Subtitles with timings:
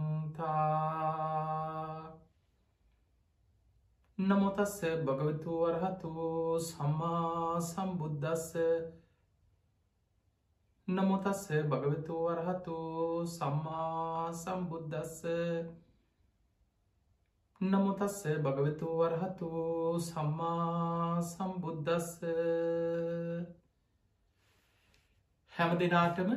[4.19, 6.12] නමුතස්ස භගවතු වරහතු
[6.61, 8.53] සම්මා සම්බුද්ධස්ස
[10.89, 12.77] නමුතස්ස භගවතු වරහතු
[13.29, 15.19] සම්මා සම්බුද්ධස්ස
[17.61, 19.51] නමුතස්ස භගවතු වරහතු
[20.03, 22.11] සම්මා සම්බුද්ධස්ස
[25.55, 26.31] හැම දෙනාටම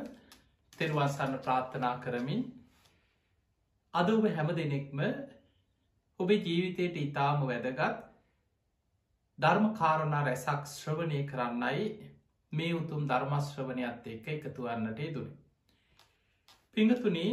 [0.78, 2.42] තෙරවාසන්න ප්‍රාර්ථනා කරමින්
[3.94, 5.00] අද ඔබ හැම දෙනෙක්ම
[6.20, 8.04] ඔබේ ජීවිතයට ඉතාම වැදගත්
[9.38, 11.88] ධර්ම කාරණා රැසක් ශ්‍රවණය කරන්නයි
[12.52, 15.32] මේ උතුම් ධර්මශ්‍රවනයත් එක්ක එකතුවන්නට දුන.
[16.76, 17.26] පිංහතුනි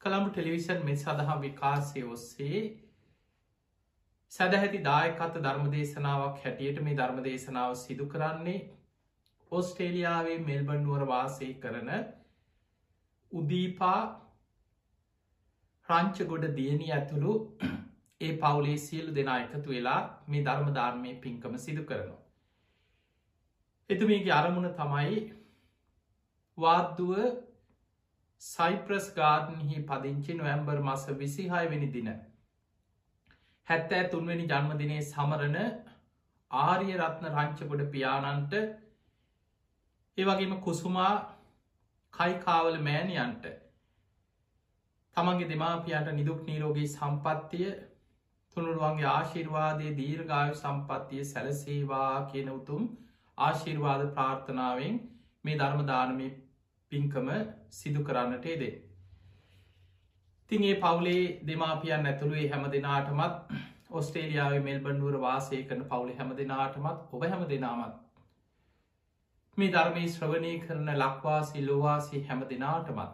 [0.00, 2.62] කළඹු ටෙලිවිෂන් මෙ සඳහා විකාසය ඔස්සේ
[4.32, 8.56] සැදැහැති දායකත ධර්ම දේශනාවක් හැටියට මේ ධර්ම දේශනාව සිදු කරන්නේ
[9.52, 11.90] ඔස්ට්‍රේලියාවේ මෙල්බන්ඩුවර වාසය කරන
[13.32, 14.00] උදීපා
[15.88, 17.32] රංචගොඩ දියණී ඇතුළු
[18.20, 22.20] ඒ පවුලේ සියලු දෙනා එකතු වෙලා මේ ධර්මධර්මය පින්කම සිදු කරනවා.
[23.90, 25.18] එතුමේගේ අරමුණ තමයි
[26.58, 27.18] වාද්දුව
[28.42, 32.08] සයිප්‍රස් ගාර්ඩන්හි පදිංචි නොවැම්බර් මස විසිහායවෙනි දින.
[33.68, 35.58] හැත්තෑ තුන්වැනි ජන්මදිනය සමරණ
[36.50, 38.54] ආරිය රත්න රංචකොඩ පියාණන්ට
[40.18, 41.12] ඒවගේම කුසුමා
[42.14, 43.46] කයිකාවල මෑණියන්ට
[45.16, 47.70] තමන්ගේ දෙමාපියන්ට නිදුක් නීරෝගී සම්පත්තිය
[48.56, 52.86] තුනුරුවන්ගේ ආශිර්වාදය දීර්ගායු සම්පත්තිය සැලසේවා කියන උතුම්
[53.38, 55.00] ආශිර්වාද ප්‍රාර්ථනාවෙන්
[55.44, 56.30] මේ ධර්මදානමය
[56.92, 57.28] පින්කම
[57.72, 58.72] සිදු කරන්නට ඒදේ.
[60.50, 63.54] තින් ඒ පවුලේ දෙමාපියන් ඇතුළුවේ හැම දෙනාටමත්
[63.92, 68.03] ඔස්ටේලියාව මෙල්බන්ඩුවර වාසය කන පවුලි හැම දෙනාටමත් ඔබ හැම දෙනාමත්
[69.58, 73.12] මේ ධර්මී ශ්‍රවණය කරන ලක්වාසි ලොවාසි හැම දෙනාටමත්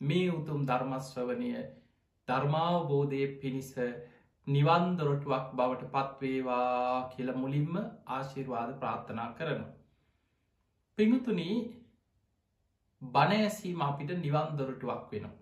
[0.00, 1.52] මේ උතුම් ධර්මශ්‍රවනය
[2.28, 3.70] ධර්මාවබෝධය පිණිස
[4.46, 7.74] නිවන්දොරටුවක් බවට පත්වේවා කියල මුලින්ම
[8.08, 9.66] ආශිර්වාද ප්‍රාර්ථනා කරනු.
[10.98, 11.48] පිඟුතුනි
[13.02, 15.38] බණඇසීම අපිට නිවන් දොරටුවක් වෙනවා.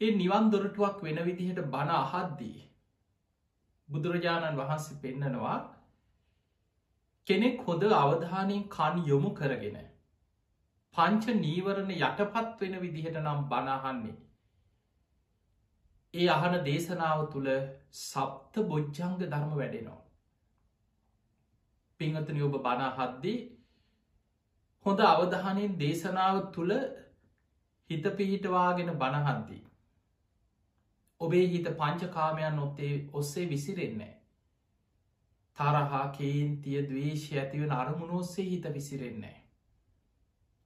[0.00, 2.58] ඒ නිවන් දොරටුවක් වෙන විදිහට බණ අහද්දී.
[3.88, 5.58] බුදුරජාණන් වහන්සේ පෙන්නනවා
[7.26, 9.78] කෙනෙක් හොඳ අවධානයෙන් කන් යොමු කරගෙන.
[10.94, 14.16] පංච නීවරණ යටපත් වෙන විදිහට නම් බණහන්නේ.
[16.14, 17.50] ඒ අහන දේශනාව තුළ
[17.92, 20.00] සප්ත බොජ්ජංග ධර්ම වැඩෙනවා.
[22.00, 23.36] පිංහතන ඔබ බණහද්දී
[24.86, 26.74] හොඳ අවධානයෙන් දේශනාව තුළ
[27.90, 29.62] හිත පිහිටවාගෙන බණහන්දී.
[31.20, 34.15] ඔබේ හිත පංචකාමයන් ඔත්තේ ඔස්සේ විසිරෙන්නේ.
[35.58, 39.36] තරහා කේන්තිය දවේශය ඇතිවෙන අරමුණෝස්සේ හිත විසිරෙන්නේ.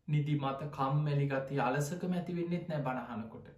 [0.08, 3.50] නිදි මත කම්මැලිගති අලසක මැතිවෙන්නෙත් නෑ බණහනකොට.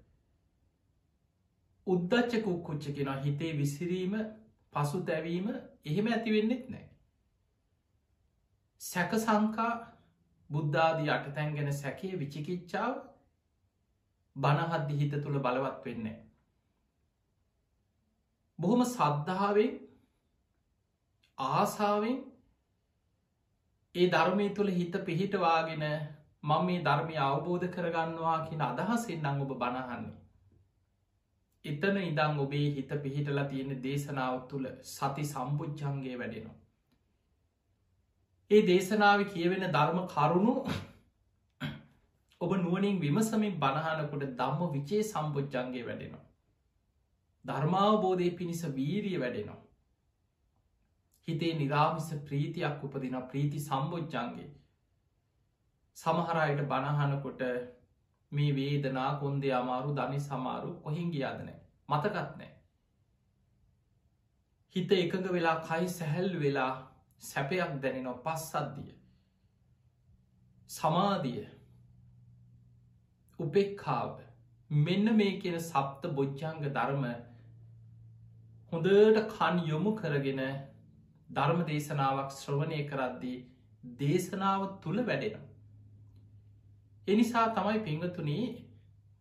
[1.87, 4.17] උද්දච්ච කුක්කුච්ච කෙන හිතේ විසිරීම
[4.73, 5.49] පසු තැවීම
[5.85, 6.87] එහෙම ඇතිවෙන්නෙත් නෑ.
[8.81, 9.73] සැක සංකා
[10.51, 13.01] බුද්ධාදී අටතැන් ගැන සැකේ විචිකිච්ඡාව
[14.37, 16.19] බණහද්දි හිත තුළ බලවත් වෙන්නේ.
[18.59, 19.82] බොහොම සද්ධාවෙන්
[21.39, 22.19] ආසාාවෙන්
[23.95, 25.85] ඒ ධර්මය තුළ හිත පිහිටවාගෙන
[26.45, 30.15] මං මේ ධර්මය අවබෝධ කරගන්නවා කියන අදහසෙන් නං ඔබ බණහන්නේ.
[31.65, 36.57] එතන ඉදං ඔබේ හිත පිහිටලා තියෙන දේශනාව තුළ සති සම්බුච්චන්ගේ වැඩෙනවා.
[38.51, 40.55] ඒ දේශනාව කියවෙන ධර්ම කරුණු
[42.41, 46.25] ඔබ නුවනින් විමසමින් බණහනකොට දම්ම විචේ සම්බුච්චන්ගේ වැඩෙනවා.
[47.45, 49.62] ධර්මාවබෝධය පිණිස වීරිය වැඩෙනවා.
[51.29, 54.49] හිතේ නිරාමිස ප්‍රීතියක් උපදින ප්‍රීති සම්බෝජ්ජන්ගේ
[55.97, 57.43] සමහරයට බණහනකොට
[58.33, 62.51] මේ වේදනා කොන්දේ අමාරු ධනි සමාරු කොහින් ගියාදනෑ මතකත්නෑ
[64.77, 66.73] හිත එකඟ වෙලා කයි සැහැල් වෙලා
[67.23, 68.93] සැපයක් දැනෙනවා පස්සද්දිය
[70.71, 71.45] සමාධිය.
[73.39, 74.13] උපෙක්කාව
[74.71, 77.05] මෙන්න මේ කියන සප්ත බොජ්ජංග ධර්ම
[78.73, 80.41] හොඳට කන් යොමු කරගෙන
[81.33, 83.39] ධර්ම දේශනාවක් ශ්‍රවණය කරද්දී
[83.99, 85.41] දේශනාව තුළ වැඩෙන.
[87.07, 88.45] එනිසා තමයි පිංගතුනී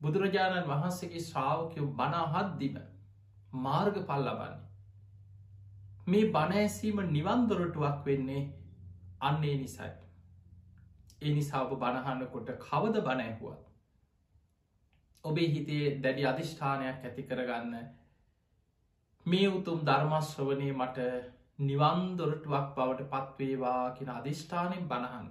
[0.01, 2.77] බුදුරජාණන් වහන්සේගේ ශ්‍රාවකයෝ බනාහත්දිම
[3.59, 4.61] මාර්ග පල් ලබන්නේ.
[6.07, 8.43] මේ බණඇසීම නිවන්දොරටුවක් වෙන්නේ
[9.21, 9.91] අන්නේ නිසයි.
[11.21, 13.65] ඒ නිසා ඔබ බණහන්නකොට කවද බණැහුවත්.
[15.25, 17.75] ඔබේ හිතේ දැඩි අධිෂ්ඨානයක් ඇති කරගන්න
[19.25, 20.97] මේ උතුම් ධර්මශ්‍රවනය මට
[21.61, 25.27] නිවන්දොරටුවක් බවට පත්වේවා කියෙන අධිෂ්ඨානයෙන් බණහන්.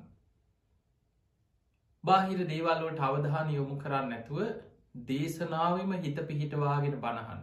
[2.04, 4.42] බාහිර දේවල්වට අවධාන යොමු කරන්න නැතුව
[5.06, 7.42] දේශනාවම හිත පිහිටවාගෙන බණහන්.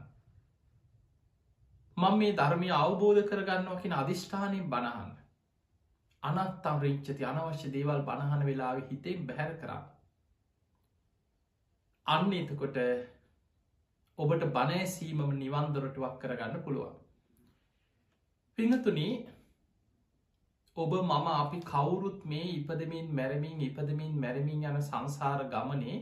[1.98, 5.12] මං මේ ධර්මය අවබෝධ කරගන්නවා කියෙන අධිෂ්ඨානයෙන් බණහන්න.
[6.24, 9.82] අනත්තම් රිච්චති අනවශ්‍ය දේවල් බණහන වෙලාව හිතෙන් බැහැර කරා.
[12.08, 12.80] අන්න එතකොට
[14.20, 16.96] ඔබට බණෑසීමම නිවන්දොරටුවක් කරගන්න පුළුවන්.
[18.58, 19.00] පිනතුන
[20.78, 25.98] ඔබ මම අපි කවුරුත් මේ ඉපදමින් මැරමින් ඉපදමින් මැරමින් යන සංසාර ගමනේ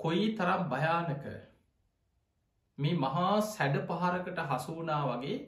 [0.00, 1.24] කොයි තරම් භයානක.
[2.78, 5.38] මේ මහා සැඩ පහරකට හසුවනා වගේ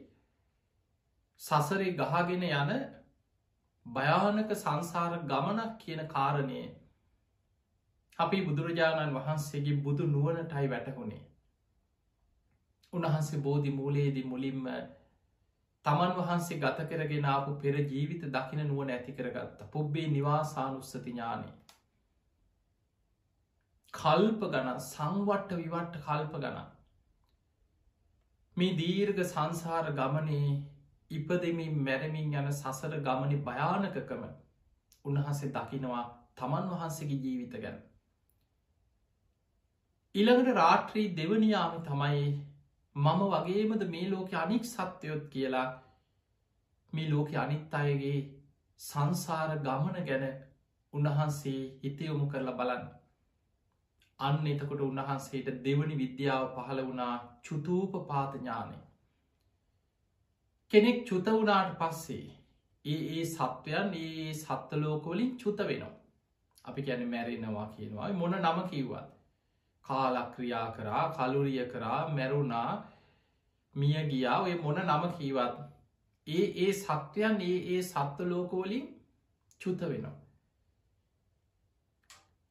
[1.40, 2.72] සසරේ ගහගෙන යන
[3.86, 6.64] භයානක සංසාර ගමනක් කියන කාරණය
[8.18, 11.22] අපි බුදුරජාණන් වහන්සේගේ බුදු නුවනටයි වැටහුණේ.
[12.92, 14.70] උන්වහන්සේ බෝධි මූලයේදී මුලින්ම
[15.84, 19.58] තමන් වහන්සේ ගත කරගෙන ආපු පෙර ජීවිත දකින නුවන ඇති කරගත්ත.
[19.70, 21.48] පුබ්බේ නිවාසානුස්සති ඥානය.
[23.94, 26.70] කල්ප ගණ සංවට්ට විවට්ට කල්ප ගණන්.
[28.56, 30.54] මේ දීර්ග සංසාර ගමනේ
[31.10, 34.24] ඉපදමින් මැරමින් යන සසර ගමනි භයානකකම
[35.04, 36.04] උන්වහන්සේ දකිනවා
[36.34, 37.78] තමන් වහන්සේගේ ජීවිත ගැන.
[40.14, 42.26] ඉළඟට රාත්‍රී දෙවනියාම තමයි
[42.96, 45.68] මම වගේමද මේ ලෝක අනික් සත්‍යයොත් කියලා
[46.92, 48.18] මේ ලෝක අනිත් අයගේ
[48.80, 50.24] සංසාර ගමන ගැන
[50.92, 52.84] උන්වහන්සේ හිතයොමු කරලා බලන්න.
[54.18, 58.78] අන්න එතකොට උන්වහන්සේට දෙවනි විද්‍යාව පහළ වුණා චුතූප පාතඥානය.
[60.72, 62.26] කෙනෙක් චුත වුණාට පස්සේ
[62.84, 65.94] ඒ ඒ සත්වයන් ඒ සත්තලෝකවලින් චුත වෙනවා.
[66.64, 69.13] අපි ගැන මැරෙනවා කියනවා මොන නම කිව්වත්.
[69.86, 72.70] කාලක්‍රියා කරා කලුරිය කරා මැරුණා
[73.74, 75.56] මිය ගියා ඔය මොන නම කීවත්
[76.26, 78.86] ඒ ඒ සත්වයන් ඒ ඒ සත්වලෝකෝලින්
[79.60, 80.16] චුත වෙනවා.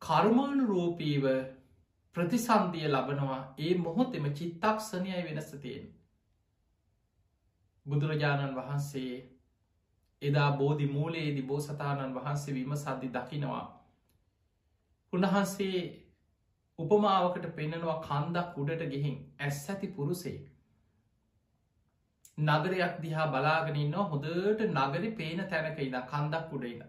[0.01, 1.25] කර්මාණු රෝපීව
[2.15, 5.85] ප්‍රතිසන්දිය ලබනවා ඒ මොහොතෙම චිත්තක්ෂණයයි වෙනස තියෙන.
[7.85, 9.13] බුදුරජාණන් වහන්සේ
[10.21, 13.65] එදා බෝධි මූලයේදි බෝසතාණන් වහන්සේ වීම සද්ධි දකිනවා.
[15.13, 15.79] උන්වහන්සේ
[16.79, 20.37] උපමාවකට පෙන්නනවා කන්දක් උඩට ගෙහින් ඇස් ඇති පුරුසේ.
[22.37, 26.81] නගරයක් දිහා බලාගෙනන්න හොදට නගරි පේන තැනක ඉද කන්දක් උඩයින.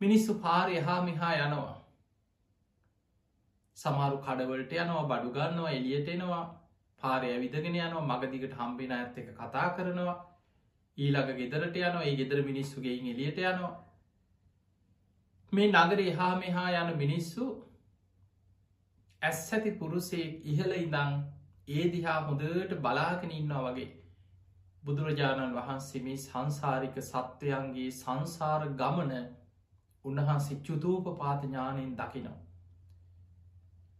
[0.00, 1.78] මිනිස්සු පාරය හා මිහා යනවා.
[3.76, 6.42] සමාරු කඩවලට යනවා බඩුගන්නවා එලියට එනවා
[7.00, 10.14] පාරය ඇවිදගෙන යනවා මගදිකට හම්බෙන ඇත් එක කතා කරනවා
[10.98, 13.72] ඊළඟ ගෙදරට යනවා ඒ ගෙදර මිනිස්සුගෙයින් එලියට යනවා
[15.54, 17.50] මේ නගර එහා මෙහා යන මිනිස්සු
[19.22, 21.12] ඇස් ඇති පුරුසේ ඉහල ඉදං
[21.72, 23.90] ඒ දිහා හොඳට බලාගෙන ඉන්නවා වගේ
[24.82, 29.12] බුදුරජාණන් වහන්සේ මේ සංසාරික සත්වයන්ගේ සංසාර ගමන
[30.04, 32.38] උන්වහන්සේ චුතූප පාත ඥානයෙන් දකිනවා.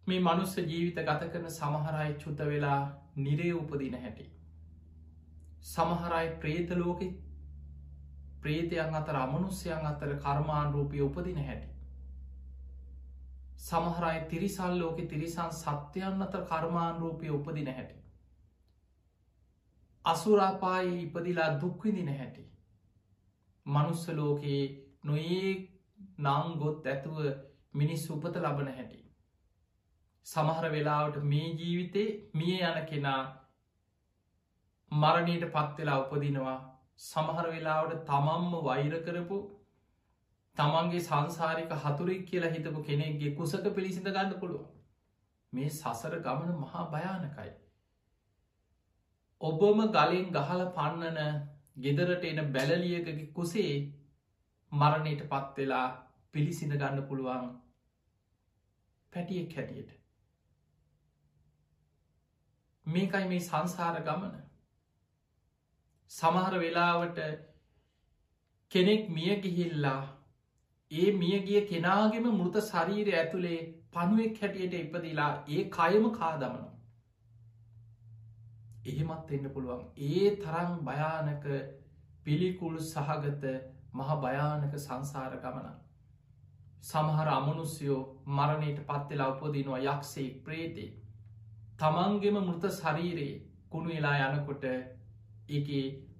[0.07, 2.81] මේ මනුස්ස ජීවිත ගත කරන සමහරයි චුත වෙලා
[3.19, 4.27] නිරේ උපදින හැටි.
[5.65, 7.01] සමහරයි ප්‍රේතලෝක
[8.45, 11.69] ප්‍රේතයන් අතර අමනුස්්‍යයන් අතර කර්මාන් රූපය උපදින හැටි.
[13.59, 17.97] සමහරයි තිරිසල් ලෝක තිරිසන් සත්‍යයන් අතර කර්මාන් රූපය උපදින හැටි.
[20.05, 22.45] අසුරාපායි ඉපදිලා දුක්විදින හැටි.
[23.67, 24.65] මනුස්ස ලෝකයේ
[25.05, 25.71] නොඒ
[26.19, 27.19] නංගොත් ඇතුව
[27.75, 29.01] මිනිස් උපත ලබන හැටි.
[30.27, 33.23] සමහර වෙලාවට මේ ජීවිතේ මිය යන කෙනා
[34.93, 36.59] මරණයට පත්වෙලා උපදිනවා
[37.01, 39.39] සමහර වෙලාවට තමම්ම වෛර කරපු
[40.57, 44.65] තමන්ගේ සංසාරික හතුරෙක් කියලා හිතපු කෙනෙක්ගේ කුසක පිළිසිඳ ගන්න පුළුව
[45.53, 47.51] මේ සසර ගමන මහා භයානකයි.
[49.41, 51.19] ඔබම ගලින් ගහල පන්නන
[51.79, 53.75] ගෙදරට එන බැලලියකගේ කුසේ
[54.73, 55.87] මරණයට පත්වෙලා
[56.35, 57.53] පිළිසිඳ ගන්න පුළුවන්
[59.13, 59.93] පැටියෙක් හැටියට.
[62.87, 64.44] මේකයි මේ සංසාර ගමන.
[66.11, 67.19] සමහර වෙලාවට
[68.71, 70.03] කෙනෙක් මිය ගිහිල්ලා
[70.91, 73.61] ඒ මියගිය කෙනාගෙම මෘත ශරීර ඇතුළේ
[73.93, 76.69] පණුවෙක් හැටියට ඉපදිලා ඒ කයම කාදමනු.
[78.85, 81.47] එහෙමත් එන්න පුළුවන් ඒ තරං භයානක
[82.23, 83.45] පිළිකුල් සහගත
[83.93, 85.69] මහ භයානක සංසාර ගමන.
[86.83, 90.91] සමහර අමනුස්යෝ මරණයට පත්වෙලා උපදිනවා යක්ෂයෙක් ප්‍රේතේ
[91.79, 94.65] තමන්ගෙම මෘත ශරීරයේ කුණු වෙලා යනකොට
[95.49, 95.69] එක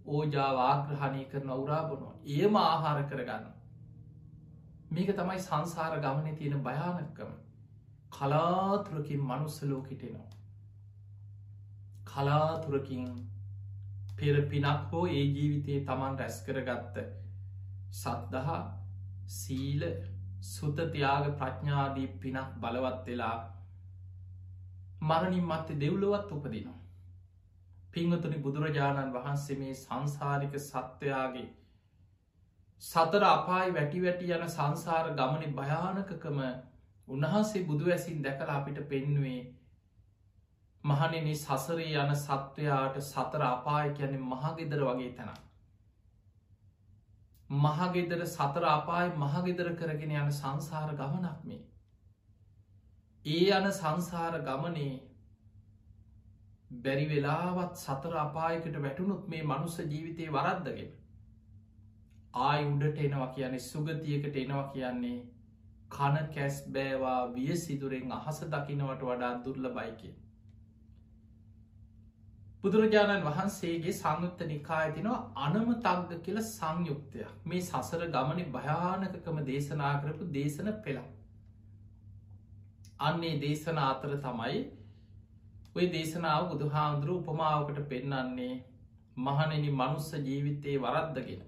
[0.07, 3.45] ඕජාව ආග්‍රහණය කරන උරාබනවා ඒම ආහාර කරගන්න.
[4.91, 7.31] මේක තමයි සංසාර ගමන තියෙන භයානක්කම
[8.13, 10.31] කලාතුරකින් මනුස්සලෝකිටෙනවා
[12.07, 13.07] කලාතුරකින්
[14.17, 17.01] පෙර පිනක් හෝ ඒ ජීවිතයේ තමන් රැස් කරගත්ත
[17.93, 18.61] සත්දහා
[19.31, 19.83] සීල
[20.45, 23.37] සුතතියාග ප්‍රඥාදී පිනක් බලවත් වෙලා
[25.03, 26.84] මරණින් මත්තේ දෙව්ලොවත් උපදිනවා.
[27.95, 31.49] පිංහතුනි බුදුරජාණන් වහන්සේ මේ සංසාරික සත්වයාගේ
[32.83, 36.41] සතර අපායි වැටි වැටි යන සංසාර ගමන භයානකකම
[37.09, 39.41] උන්වහන්සේ බුදු ඇසින් දැකලා අපිට පෙන්නුවේ
[40.85, 45.39] මහනෙන සසරේ යන සත්වයාට සතර අපාය කියන්නේ මහගෙදර වගේ තැන.
[47.51, 51.63] මහගෙදර සතර අපායි මහගෙදර කරගෙන යන සංසාර ගමනක් මේ.
[53.25, 54.93] ඒ යන සංසාර ගමනේ
[56.83, 60.91] බැරි වෙලාවත් සතර අපායකට වැටුණුත් මේ මනුස්ස ජීවිතය වරද්දගෙන.
[62.41, 65.17] ආය උඩට එනවා කියන්නේ සුගතියකට එනවා කියන්නේ
[65.91, 70.15] කන කැස් බෑවා විය සිදුරෙන් අහස දකිනවට වඩා දුර්ල බයිකේ.
[72.65, 80.31] බුදුරජාණන් වහන්සේගේ සංයුත්ත නිකාය තිනවා අනම තක්ග කියල සංයුක්තයක් මේ සසර ගමන භයානකකම දේශනා කරපු
[80.33, 81.11] දේශන පෙළම්.
[83.01, 84.65] අන්නේ දේශන අතර තමයි
[85.77, 88.53] ඔය දේශනාව බුදු හාමුදුරු උපමාවකට පෙන්නන්නේ
[89.19, 91.43] මහනෙනි මනුස්ස ජීවිතයේ වරද්දගෙන.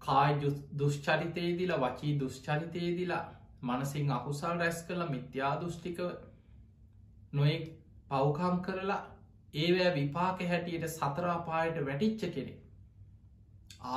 [0.00, 0.32] කාය
[0.78, 3.24] දුෂ්චරිතයේදිලා වචී දුෂ්චරිතයේදිලා
[3.62, 6.08] මනසිං අකුසල් රැස් කළ මිත්‍යා දෘෂ්ටිකව
[7.32, 7.70] නොයෙක්
[8.10, 9.00] පව්කම් කරලා
[9.54, 12.54] ඒවෑ විපාක හැටියට සතරාපායට වැටිච්ච කෙනෙ.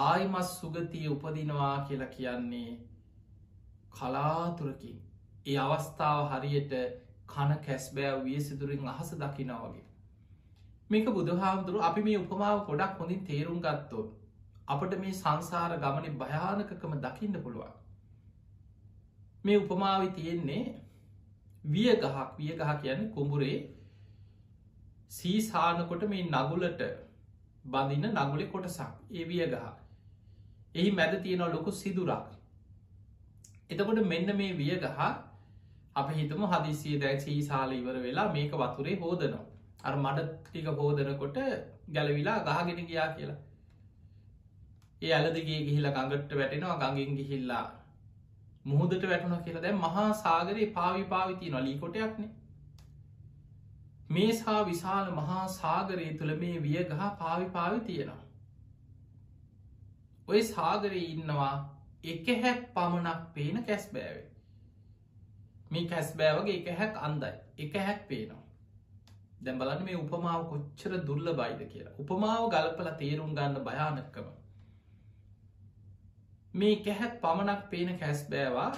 [0.03, 2.71] ආයිමස් සුගතිය උපදිනවා කියලා කියන්නේ
[3.91, 5.03] කලාතුරකින්
[5.45, 6.73] ඒ අවස්ථාව හරියට
[7.27, 9.85] කන කැස්බෑ විය සිදුරින් අහස දකිනාවගේ.
[10.89, 14.07] මේක බුදුහාමුදුරු අපි මේ උපමාව ගොඩක් හොඳින් තේරුම් ගත්තොත්
[14.67, 17.73] අපට මේ සංසාර ගමන භයානකකම දකින්න පුළුවන්.
[19.45, 20.61] මේ උපමාවි තියෙන්නේ
[21.65, 23.57] විය ගහක් විය ගහ කියන්නේ කුඹුරේ
[25.11, 26.81] සීසානකොට මේ නගුලට
[27.65, 29.67] බඳන්න නගුලෙ කොටසක් ඒවිය ගහ.
[30.75, 32.27] එහි මැද තියෙන ලොකු සිදුරක්.
[33.69, 35.01] එතකොට මෙන්න මේ විය ගහ
[35.97, 39.43] අප හිතම හදිසිය දැක් සීසාල ඉවර වෙලා මේක වතුරේ හෝදනවා.
[39.83, 41.37] අර මඩ ටික හෝදනකොට
[41.91, 43.39] ගැලවිලා ගහගෙන ගියා කියලා.
[45.01, 47.65] ඒ අලදගේ ගිහිලා ගඟට වැටෙනවා ගඟින් ගිහිල්ලා
[48.65, 52.29] මුහදට වැටුණ කියලා දැ මහා සාගරයේ පාවි පාවිති නොලීකොටයක්නේ
[54.09, 58.23] මේ සා විශාල මහා සාගරය තුළ මේ විය ගහ පාවි පාවි තියෙනවා.
[60.27, 61.53] ඔය සාගරය ඉන්නවා
[62.05, 64.27] එක හැක් පමණක් පේන කැස් බෑවේ.
[65.71, 67.33] මේ කැස් බෑවගේ එක හැක් අන්දයි.
[67.59, 68.43] එක හැක් පේනවා.
[69.41, 71.95] දැම්බලන්න මේ උපමාව කොච්චර දුර්ල බයිද කියලා.
[71.99, 74.27] උපමාව ගලපල තේරුම් ගන්න භයානක්කම.
[76.53, 78.71] මේ කැහැත් පමණක් පේන කැස් බෑවා.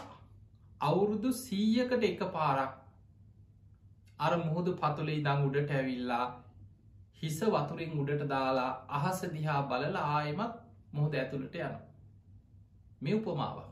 [0.82, 2.74] අවුරුදු සීයකට එක පාරක්
[4.20, 6.26] අර මුහුදු පතුලේ දං උඩට ඇවිල්ලා
[7.22, 10.56] හිස වතුරින් උඩට දාලා අහස දිහා බලලා ආයමත්
[10.94, 11.76] මුහද ඇතුළට යන
[13.02, 13.69] මේ උපමාව.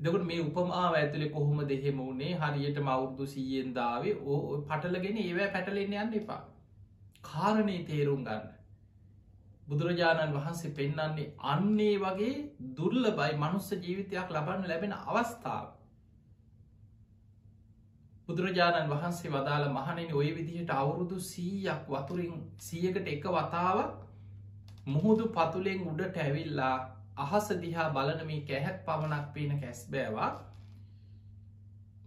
[0.00, 5.96] එදකට මේ උපමාව ඇතුළෙ කොහොම දෙහෙම වුණේ හරියට මවුද්දු සීයෙන් දාවේ ඕ පටලගෙන ඒවැ පැටලෙන්න
[5.96, 6.40] යන්න එපා.
[7.22, 8.46] කාරණය තේරුම් ගන්න.
[9.66, 12.32] බුදුරජාණන් වහන්සේ පෙන්නන්නේ අන්නේ වගේ
[12.76, 15.66] දුර්ල බයි මනුස්ස ජීවිතයක් ලබන්න ලැබෙන අවස්ථාව.
[18.28, 23.92] බුදුරජාණන් වහන්සේ වදාළ මහනෙන ඔය විදිහට අවුරුදු සීයක් වතුරින් සියකට එක වතාවක්
[24.86, 26.76] මුහුදු පතුලෙන් උඩට ඇවිල්ලා
[27.16, 30.30] අහස දිහා බලන මේ කැහැත් පමණක් පේන කැස් බෑවා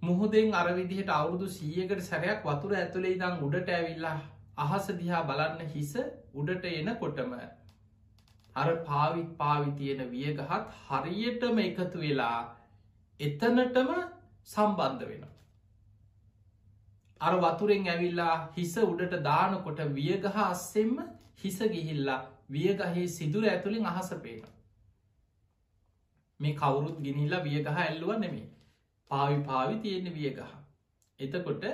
[0.02, 4.16] මුහුදෙන් අරවිදිහට අවුරුදු සීයකට සැරයක් වතුර ඇතුළේ දං උඩට ඇවිල්ලා
[4.58, 5.94] අහස දිහා බලන්න හිස
[6.36, 7.36] උඩට එන කොටම
[8.56, 10.50] අර පාවිත් පාවි තියෙන වියගහත්
[10.82, 12.40] හරියටම එකතු වෙලා
[13.20, 13.94] එතනටම
[14.48, 15.24] සම්බන්ධ වෙන
[17.22, 20.98] අර වතුරෙන් ඇවිල්ලා හිස උඩට දානකොට වියගහ අස්සෙම්ම
[21.38, 24.44] හිස ගිහිල්ලා වියගහේ සිදුර ඇතුළින් අහස පේන.
[26.40, 28.48] මේ කවුරුත් ගිනිල්ලා වියගහ ඇල්ලුව නෙමේ
[29.12, 30.44] පාවි පාවි තියෙන වියගහ.
[31.20, 31.66] එතකොට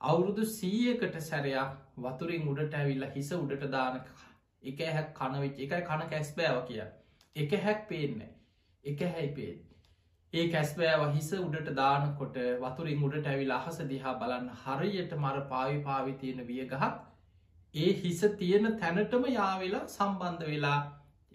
[0.00, 4.06] අවුරුදු සීයකට සැරයක් වතුරින් උඩට ඇවිල්ලා හිස උඩට දානක
[4.62, 4.80] එක.
[4.90, 6.82] හැක් කනවෙච් එකයි කන කැස් බෑව කිය
[7.36, 8.22] එක හැක් පේන්න
[8.84, 9.60] එක හැයි පේෙන්
[10.32, 16.14] ඒ කැස්බෑව හිස උඩට දානකොට වතුරින් උඩට ඇවිල් අහස දිහා බලන්න හරියට මර පාවි පාවි
[16.20, 16.84] තියෙන වියගහත්
[17.74, 20.78] ඒ හිස තියෙන තැනටම යාවෙලා සම්බන්ධ වෙලා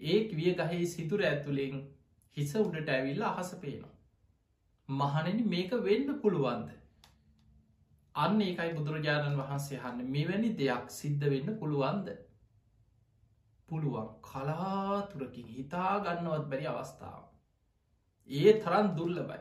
[0.00, 1.78] ඒ විය ගහහි සිතුර ඇතුළෙන්
[2.38, 3.94] හිස උඩට ඇවිල්ල අහස පේනවා.
[4.88, 6.70] මහනෙන මේක වෙන්න පුළුවන්ද.
[8.14, 12.08] අන්න ඒකයි බුදුරජාණන් වහන්සේ හන්න මෙවැනි දෙයක් සිද්ධ වෙන්න පුළුවන්ද.
[13.68, 17.22] පුළුවන් කලාතුරකින් හිතා ගන්නවත් බැරි අවස්ථාව.
[18.30, 19.40] ඒ තරන් දුල්ලබයි.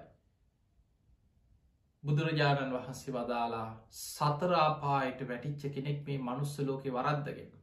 [2.04, 3.68] බුදුරජාණන් වහන්සේ වදාලා
[4.00, 7.57] සතරාපායට වැටිච්ච කෙනෙක් මේ මනුස්සලෝකෙ වරද්දගෙන.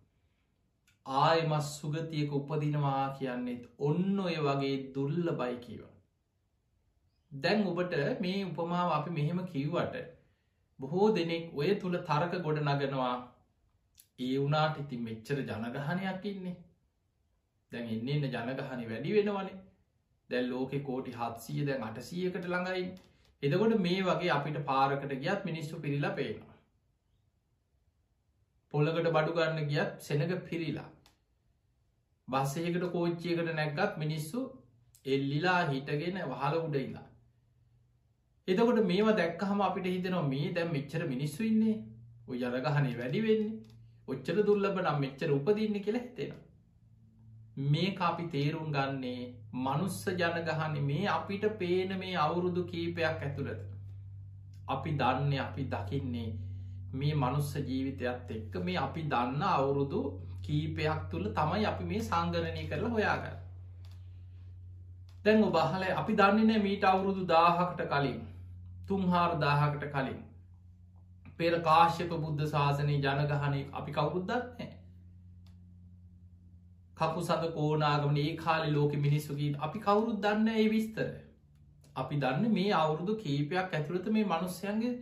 [1.07, 5.83] ආයමස් සුගතියක උපදිනවා කියන්නෙත් ඔන්න ඔය වගේ දුල්ල බයි කියව.
[7.33, 9.97] දැන් ඔබට මේ උපමාව අපි මෙහෙම කිව්වට
[10.79, 13.15] බොහෝ දෙනෙක් ඔය තුළ තරක ගොඩ නගනවා
[14.19, 16.57] ඒ වුනාට ඉතින් මෙච්චර ජනගහනයක් ඉන්නේ.
[17.73, 19.61] දැන් එන්න එන්න ජනගහනි වැඩි වෙනවනේ.
[20.31, 22.89] දැල් ලෝකෙ කෝටි හත්සිය දැන් අටසියකට ළඟයි.
[23.43, 26.55] එදකොට මේ වගේ අපිට පාරකට ගියත් මිනිස්සු පිරිලා පේනවා.
[28.75, 30.91] පොල්ලකට බඩු ගන්න ගියත් සෙනක පිරිලා.
[32.29, 34.45] බස්සයකට කෝච්චියකට නැක්ගත් මිනිස්සු
[35.07, 37.07] එල්ලිලා හිටගෙන වහල උඩයිලා
[38.49, 41.77] එතකොට මේවා දැක්කහම අපිට හිතනවා මේ දැම් මෙච්චර මිනිස්සු ඉන්නේ?
[42.29, 43.61] ඔය ජරගහනේ වැඩි වෙන්නේ.
[44.09, 46.33] ඔච්චර දුර්ලබ නම් මෙච්චර උපදින්න කියලා හිතෙන
[47.65, 49.23] මේ අපි තේරුම් ගන්නේ
[49.59, 53.63] මනුස්ස ජනගහන මේ අපිට පේන මේ අවුරුදු කීපයක් ඇතුළද
[54.69, 56.31] අපි දන්න අපි දකින්නේ
[56.95, 60.03] මේ මනුස්ස ජීවිතයත් එක්ක මේ අපි දන්න අවුරුදු
[60.45, 63.41] කීපයක් තුළ තමයි අපි මේ සංගරණය කරලා හොයාගන්න.
[65.25, 68.23] දැන් ඔබහල අපි දන්නේනෑ මීට අවුරුදු දාහකට කලින්
[68.89, 70.23] තුන්හාර දාහකට කලින්.
[71.37, 74.73] පෙර කාශ්‍යප බුද්ධ ශාසනය ජනගහනය අපි කවුරුද්දත්නෑ
[76.97, 81.09] කපු සඳ කෝනාගමන ඒ කාලි ලෝක මිනිස්සුගීන් අපි කවුරුත් දන්න ඒ විස්තර.
[81.97, 84.95] අපි දන්න මේ අවුරුදු කීපයක් ඇතුළත මේ මනුස්්‍යයන්ගේ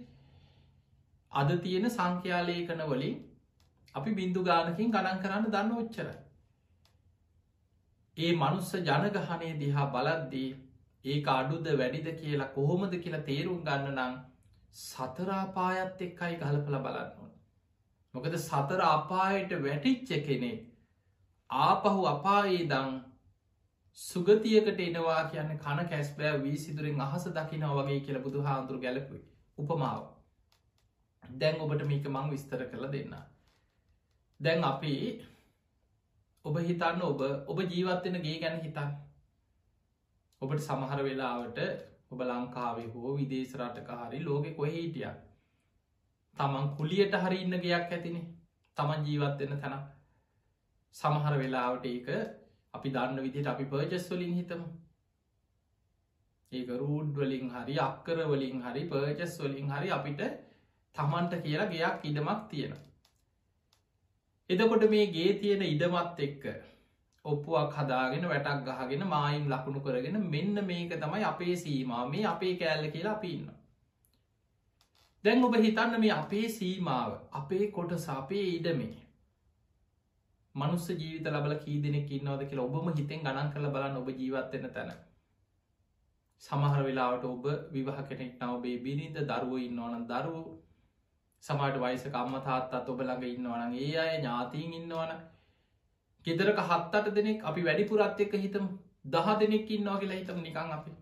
[1.33, 3.21] අද තියෙන සංඛ්‍යාලයකන වලින්
[3.95, 6.09] අපි බින්දු ගානකින් ගණන් කරන්න දන්න ඔච්චර.
[8.17, 10.51] ඒ මනුස්ස ජනගහනය දිහා බලද්දී
[11.05, 14.19] ඒ අඩුද වැඩිද කියලා කොහොමද කියලා තේරුම් ගන්න නං
[14.81, 17.33] සතරාපායත් එක්කයි ගලපල බලන්න.
[18.15, 20.61] මොකද සතර අපායට වැටිච්ච කෙනෙක්
[21.51, 22.91] ආපහු අපායේ දං
[23.99, 29.23] සුගතියකට එනවා කියන්න කන කැස්බෑ වී සිදුරෙන් අහස දකිනව වගේ කියල බුදු හාන්දුරු ගැලපුයි
[29.59, 30.03] උපමාව
[31.25, 33.15] දැන් ඔබට මේක මං විස්තර කළ දෙන්න
[34.43, 34.95] දැන් අපි
[36.45, 38.91] ඔබ හිතන්න ඔබ ඔබ ජීවත්වෙන ගේ ගැන හිතන්න.
[40.43, 41.59] ඔබට සමහර වෙලාවට
[42.11, 45.11] ඔබ ලංකාවේ හෝ විදේශ රටක හරි ලෝකෙ කොහෙහිටිය
[46.37, 48.27] තමන් කුලියට හරි ඉන්න ගයක් ඇතිනේ.
[48.77, 49.81] තමන් ජීවත්වෙන තැන.
[50.97, 52.09] සමහර වෙලාවට ඒක
[52.75, 54.69] අපි දන්න විදිට අපි පර්ජස් වලින් හිතමු.
[56.53, 60.23] ඒක රූඩ් වලින් හරි අක්කර වලින් හරි පර්ජස් වලින් හරි අපිට
[60.95, 62.89] තමන්ට කියලා ගයක් ඉඩමක් තියෙනවා.
[64.51, 66.45] එදකොට මේ ගේ තියෙන ඉඩමත් එක්ක
[67.25, 72.91] ඔප්පුවක් හදාගෙන වැටක් ගහගෙන මායිම් ලකුණු කරගෙන මෙන්න මේක තමයි අපේ සීමා මේ අපේ කෑල්ල
[72.91, 73.47] කියලා අපින්න.
[75.25, 78.99] දැන් ඔබ හිතන්න මේ අපේ සීමාව අපේ කොටස අපේ ඉඩමේ
[80.55, 84.93] මනුස්ස ජීවිත ලබල කී දෙනෙක් ඉන්නවද කියලා ඔබම හිතෙන් ගණන් කළ බලන්න ඔබ ජීවත්වෙන තැන
[86.43, 90.45] සමහර වෙලාවට ඔබ විවාහ කෙනෙක් නව බේ බිනිද දරුව ඉන්නවන දරුව
[91.43, 95.13] සමට වයිසක අම්ම තාත්තත් ඔබ ළඟ ඉන්නවන ඒ අය ඥාතීන් ඉන්නවන
[96.27, 98.67] ගෙදරක හත්තට දෙනෙක් අපි වැඩිපුරත් එක්ක හිතම.
[99.07, 100.93] දහ දෙනෙක් ඉන්නවා කියලා හිතම නිකං අපි.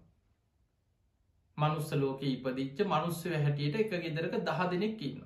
[1.59, 5.21] මනුස්ස ලෝක ඉපදිච්ච මනුස්්‍යය හැටියට එක ගෙදරක දහ දෙනෙක් ඉන්න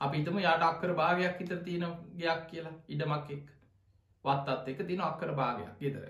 [0.00, 3.48] අපිතම යාට අක්කර භාගයක් ඉතර තියෙන ගයක් කියලා ඉඩමක් එක්
[4.24, 6.04] වත්තත් එක තින අක්කර භාගයක් ගෙදර.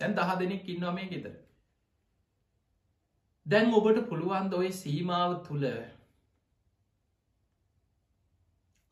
[0.00, 1.36] තැන් දහ දෙනෙක් ඉන්නවා මේ ගෙදර.
[3.46, 5.66] දැන් ඔබට පුළුවන් ඔය සීමාව තුළ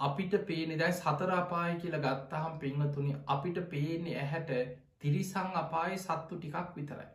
[0.00, 4.52] අපිට පේනෙ දැයි සතරාපාය කියලා ගත්තහම් පෙන්වතුනි අපිට පේන්නේ ඇහැට
[4.98, 7.09] තිරිසං අපාය සත්තු ටිකක් විතරයි.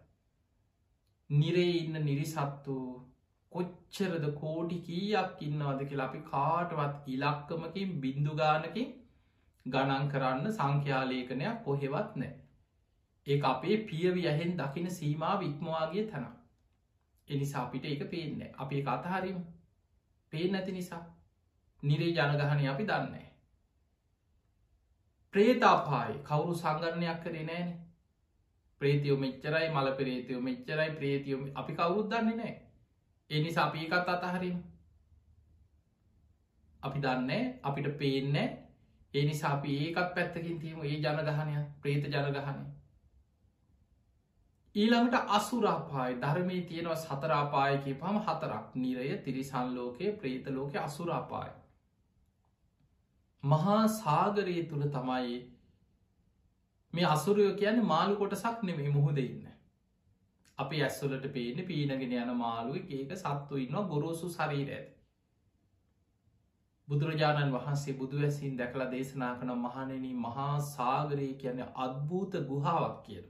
[1.29, 2.77] නිරේ ඉන්න නිරිසත්තු
[3.51, 8.91] කොච්චරද කෝඩි කීයක් ඉන්නවද කියලා අපි කාටවත් ඉලක්කමකින් බින්දුගානකින්
[9.65, 12.33] ගණන් කරන්න සංඛ්‍යාලේකනයක් කොහෙවත් නෑ.
[13.27, 16.29] ඒ අපේ පියවි ඇහෙන් දකින සීමාව ඉක්මවාගේ තැන.
[17.27, 19.41] එනිසා අපිට එක පේන්නේ අපේ කතහරීම
[20.33, 21.03] පේ නැති නිසා
[21.83, 23.27] නිරේ ජනගහනය අපි දන්නේ.
[25.33, 27.69] ප්‍රේතාපායි කවුරු සංගරණයක් කරේ නෑන
[28.81, 32.53] ප්‍රේතියෝ මෙච්චරයි මල පෙරේතියෝ මෙච්චරයි ප්‍රේතියෝ අපි කවුරුත් දන්නේ නෑ
[33.29, 34.57] එනි සපීකත් අතහරින්
[36.79, 38.49] අපි දන්නේ අපිට පේන්නේ
[39.13, 42.61] ඒනි සාපි ඒකත් පැත්තකින් තිීම ඒ ජනගහනය ප්‍රේත ජනගහනය.
[44.75, 48.75] ඊළඟට අසුරාපායි ධර්මී තියෙනවා සතරාපායකි පම හතරක්.
[48.75, 51.51] නිරය තිරිසන්ලෝකයේ ප්‍රේතලෝක අසුරාපායි.
[53.43, 55.37] මහා සාගරයේ තුළ තමයි
[56.93, 59.51] මේ අසුරයෝ කියන්නේ මාළු කොටසක් නෙමේ මුහුද ඉන්න.
[60.57, 64.99] අපි ඇස්වලට පේන පීනගෙන යන මාළුව ඒක සත්තු ඉන්නවා ගොරෝසු ශරීර ඇති
[66.87, 73.25] බුදුරජාණන් වහන්සේ බුදුවැසින් දැකලා දේශනා කන මහනෙන මහා සාගරය කියන අත්භූත ගුහාවක් කියන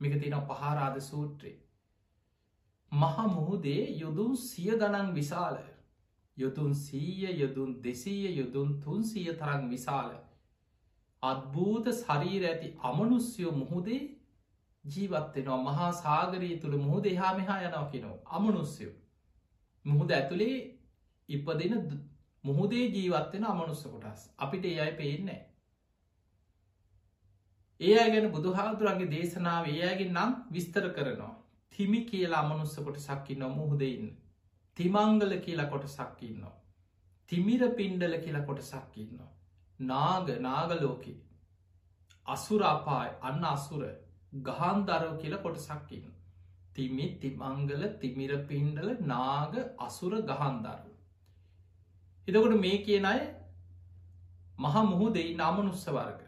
[0.00, 1.58] මික තින පහරාද සූත්‍රයේ
[2.92, 5.58] මහා මුහුදේ යුදුන් සිය ගණන් විශාල
[6.36, 10.12] යොතුන් සීය යොදුන් දෙසීය යොදුන් තුන්සිය තරන් විශාල
[11.22, 14.02] අත්භූත ශරීර ඇති අමනුස්යෝ මුහුදේ
[14.84, 18.94] ජීවත්වෙනවා මහා සාගරී තුළ මුහුද එහා මෙහා යනව කෙනෝ අමනුස්යෝ
[19.84, 20.56] මුහුද ඇතුළේ
[21.28, 21.74] ඉපදෙන
[22.44, 24.22] මුහුදේ ජීවත්වෙන අමනුස්ස කොටස්.
[24.38, 25.40] අපිට ඒ අයි පේන්නේ
[27.80, 31.32] ඒ අය ගැන බුදුහාදුරන්ගේ දේශනාව ඒ අයගේ නම් විස්තර කරනවා.
[31.72, 34.10] තිමි කියලා අමනුස්ස කොට සක්කින්න මුහුදඉන්න
[34.76, 36.56] තිමංගල කියලා කොට සක්කින්නවා
[37.28, 39.32] තිමිර පින්ඩල කියලා කොට සක්කින්නවා
[39.80, 41.18] නාග නාගලෝකේ.
[42.26, 43.82] අසුරාපාය අන්න අසුර.
[44.42, 46.08] ගහන්දරව කියලා කොට සක්කින්න
[46.74, 50.92] තිමි තිමංගල තිමිර පින්ඩල නාග අසුර ගහන්දරු
[52.28, 53.20] එතකොට මේ කියන අය
[54.58, 56.20] මහා මුහුදෙයි නාමනුස්ස වර්ග.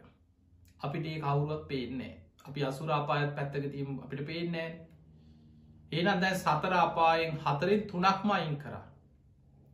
[0.81, 2.13] අපිට ඒ කවුරුවත් පේන්නේ
[2.45, 4.69] අපි අසුර අපායත් පැත්තක තිීම අපිට පේන්නේ
[5.91, 8.75] ඒනත් දැන් සතර අපායෙන් හතරෙන් තුනක්ම අයින් කර.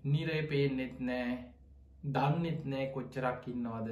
[0.04, 1.38] නිරේ පේනෙත් නෑ
[2.08, 3.90] දන්නෙත් නෑ කොච්චරක් ඉන්නවද.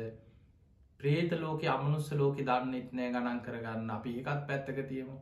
[0.99, 3.89] ප්‍රේත ලෝක අමනුස්ස ලෝක දන්නෙත් නෑ ගණන් කරගන්න.
[3.91, 5.17] අපි එකත් පැත්තක තියමු.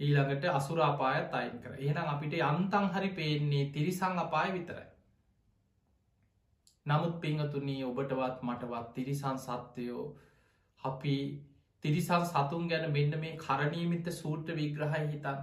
[0.00, 1.72] ඊළඟට අසුරාපායත් අයින් කර.
[1.78, 4.88] එහෙනම් අපිට අන්තං හරි පේන්නේ තිරිසං අපාය විතරයි.
[6.86, 10.06] නමුත් පිංහතුනී ඔබටවත් මටවත් තිරිසන් සත්‍යයෝ
[10.80, 11.16] අපි
[11.84, 15.38] තිරිසන් සතුන් ගැන මෙන්න මේ කරණීමිත සූට්‍ර විග්‍රහයි හිතන්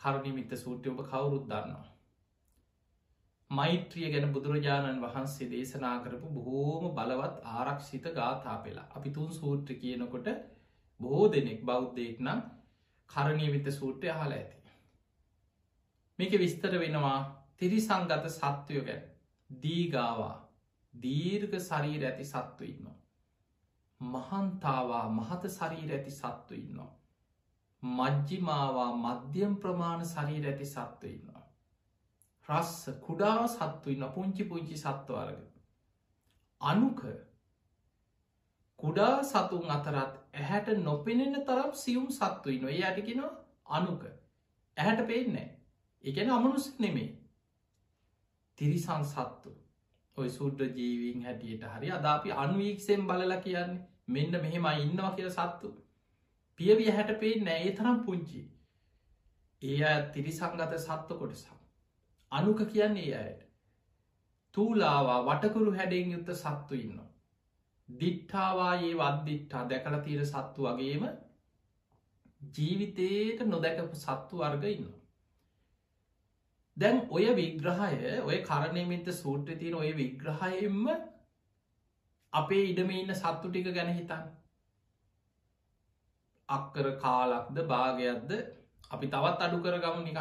[0.00, 1.86] කරණීමිත සූට්‍රය ඔබ කවුරුත් දන්නවා.
[3.50, 10.28] මෛත්‍රිය ගැන බුදුරජාණන් වහන්සේ දේශනා කරපු බොහෝම බලවත් ආරක්ෂිත ගාථා පෙලා අපි තුන් සූට්‍ර කියනකොට
[11.00, 12.42] බොහෝ දෙනෙක් බෞද්ධයෙක් නම්
[13.10, 14.56] කරණීවිත සූට්‍රය හල ඇති.
[16.18, 17.18] මේක විස්තර වෙනවා
[17.56, 19.02] තිරිසංගත සත්වයෝ ගැන
[19.50, 20.36] දීගාවා
[20.94, 22.96] දීර්ග සරීර ඇති සත්තු ඉන්නවා.
[24.00, 26.92] මහන්තාවා මහත සරීර ඇති සත්තු ඉන්නවා.
[27.82, 31.44] මජ්ජිමාවා මධ්‍යම් ප්‍රමාණ සරීර ඇති සත්ව ඉන්නවා.
[32.48, 35.42] රස්ස කුඩා සත්තු ඉන්න පුංචි පුංචි සත්වවර්ග.
[36.60, 37.02] අනුක
[38.78, 43.32] කුඩා සතුන් අතරත් ඇහැට නොපෙනෙන තරම් සියුම් සත්තු ඉන්න ඒ අටිකෙනවා
[43.70, 44.02] අනුක.
[44.76, 45.48] ඇහැට පේන්නේ
[46.04, 47.08] එකන අමනුස් නෙමේ
[48.58, 49.50] තිරිසන් සත්තු.
[50.16, 55.68] ඔය සුද්ඩ ජීවීන් හැටියට හරි අදාපි අන්වීක්සෙන් බලල කියන්නේ මෙන්න මෙහෙම ඉන්නවා කිය සත්තු.
[56.60, 58.40] පියවිය හැට පේ නෑ තරම් පුංචි.
[59.62, 61.52] ඒ තිරිසංගත සත්ව කොටසක්.
[62.32, 63.40] අනුක කියන්නේ ඒ අයට.
[64.54, 67.00] තූලාවා වටකුරු හැඩෙන් යුත්ත සත්තු ඉන්න
[67.88, 71.04] දිට්ඨාවා ඒ වද්දිට්ටා දැකල තීර සත්තු වගේම
[72.54, 74.98] ජීවිතයට නොදැකපු සත්තු වර්ග ඉන්නවා.
[76.76, 80.84] දැන් ඔය විග්‍රහය ඔය කරණයමින්ත සූට්‍ර තියන ඔය විග්‍රහයෙන්ම
[82.32, 84.28] අපේ ඉඩම ඉන්න සත්තු ටික ගැන හිතන්
[86.48, 88.30] අක්කර කාලක්ද භාගයක්ද?
[88.90, 90.18] අපි තවත් අඩු කර ගමු නික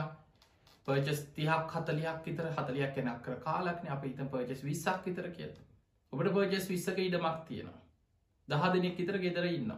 [0.88, 5.52] පර්චස් තිහක් හතලයක් විතර හතලයක් කෙන අක්කර කාලක්න අප ඉත පර්චස් විස්සක් විතර කිය
[6.14, 7.82] ඔබට පර්ජස් විස්සක ඉඩමක් තියෙනවා.
[8.48, 9.72] දහ දෙනෙක් ඉතර ගෙදර ඉන්න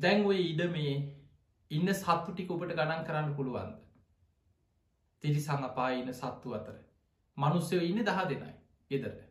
[0.00, 0.94] දැන් ඔය ඉඩ මේ
[1.70, 3.76] ඉන්න සත්තු ටික ඔබට ගණන් කරන්න පුළුවන්ද?
[5.22, 6.76] තිරිසං අපායින සත්තු අතර.
[7.36, 8.52] මනුස්සයෝ ඉන්න දහ දෙනයි
[8.90, 9.22] ගෙදරට.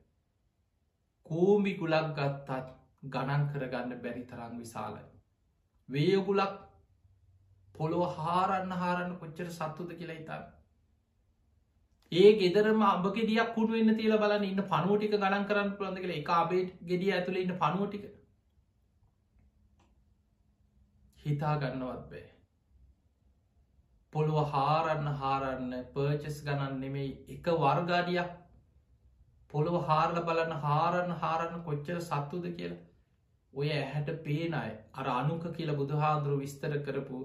[1.25, 2.71] කෝම්බි ගුලක් ගත්තත්
[3.09, 5.12] ගණන් කරගන්න බැරි තරං විශාලයි.
[5.89, 6.57] වේයගුලක්
[7.75, 10.43] පොළොව හාරන්න හාරන්න කොච්චර සත්තුද කියලා ඉතන්න
[12.11, 16.29] ඒ ගෙදරම අඹ ගෙඩියක් කුණු වෙන්න තියල බලන්න ඉන්න පනුවටික ගණන් කරන්න පුළන්ද කළ එක
[16.33, 18.05] අබේට් ගෙඩිය ඇතුළ ඉන්න පනුවටික
[21.23, 22.23] හිතා ගන්නවත් බෑ.
[24.13, 28.33] පොළුව හාරන්න හාරන්න පර්චස් ගණන් නෙමෙයි එක වර්ගාඩියක්
[29.53, 32.81] පොළොව හාරල බලන්න හාරන්න හාරන්න කොච්චර සත්තුද කියලා.
[33.53, 37.19] ඔය ඇහැට පේනයි අර අනුක කියලා බුදුහාන්දුරු විස්තර කරපු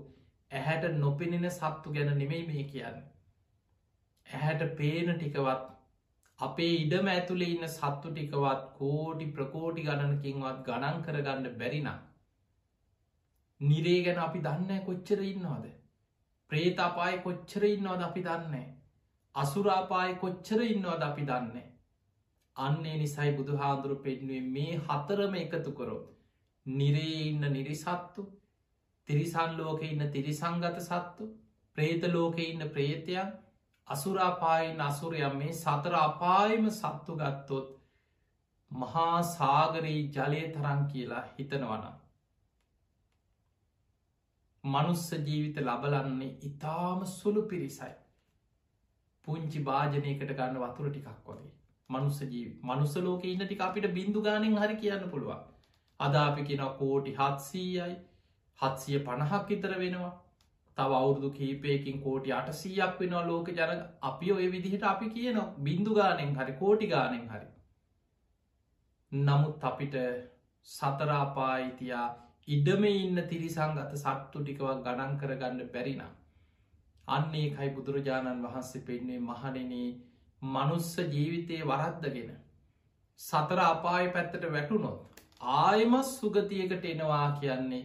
[0.51, 3.01] ඇහැට නොපෙනෙන සත්තු ගැන නෙමෙයි මේ කියන්න
[4.27, 5.64] ඇහැට පේන ටිකවත්
[6.38, 11.91] අපේ ඉඩම ඇතුළේ ඉන්න සත්තු ටිකවත් කෝටි ප්‍රකෝටි ගණනකින්වත් ගණන් කරගන්න බැරිනම්
[13.61, 15.69] නිරේ ගැන අපි දන්න කොච්චර ඉන්නවාද
[16.51, 18.67] ප්‍රේතාපාය කොච්චර ඉන්නවද අපි දන්නේ.
[19.35, 21.67] අසුරාපාය කොච්චර ඉන්නවද අපි දන්නේ.
[22.57, 26.07] අන්නේ නිසයි බුදු හාදුරු පෙන්ුවේ මේ හතරම එකතු කොරොත්.
[26.68, 28.22] නිරේ ඉන්න නිරිසත්තු
[29.09, 31.28] තිරිසන් ලෝක ඉන්න තිරිසංගත සත්තු
[31.76, 33.31] ප්‍රේත ලෝක ඉන්න ප්‍රේතයන්
[33.88, 37.70] අසුරාපායින් අසුරයම් මේ සතර අපායම සත්තු ගත්තොත්
[38.70, 41.94] මහා සාගරී ජලය තරන් කියලා හිතනවනම්.
[44.64, 47.94] මනුස්ස ජීවිත ලබලන්නේ ඉතාම සුළු පිරිසයි.
[49.24, 51.54] පුංචි භාජනයකට ගන්න වතුර ටිකක් වගේ
[51.90, 55.42] මනුස්ස ජීවි මනුස්ස ලෝක ඉන්න ටික අපිට බිඳු ගානෙන් හරි කියන්න පුළුවන්
[56.00, 57.98] අදාපි කියෙන කෝටි හත්සීයයි
[58.58, 60.14] හත්සිය පණහක් ඉතර වෙනවා
[60.78, 66.34] තව අවුරුදු කීපයකින් කෝටි අටසීයක් වෙනවා ලෝක ජන අපි ඔය විදිහට අපි කියන බින්දු ගානෙන්
[66.37, 67.46] හරි කෝටි ගානෙන් හරි
[69.12, 69.94] නමුත් අපිට
[70.68, 72.08] සතරාපායිතියා
[72.48, 76.02] ඉඩම ඉන්න තිරිසංගත සට්තු ටිකවක් ගණන් කරගන්න බැරිනම්.
[77.08, 79.88] අන්නේ කයි බුදුරජාණන් වහන්සේ පෙන්න්නේ මහනෙනේ
[80.42, 82.30] මනුස්ස ජීවිතය වරද්දගෙන.
[83.20, 85.17] සතර අපාය පැත්තට වැටුනොත්.
[85.40, 87.85] ආයම සුගතියකට එනවා කියන්නේ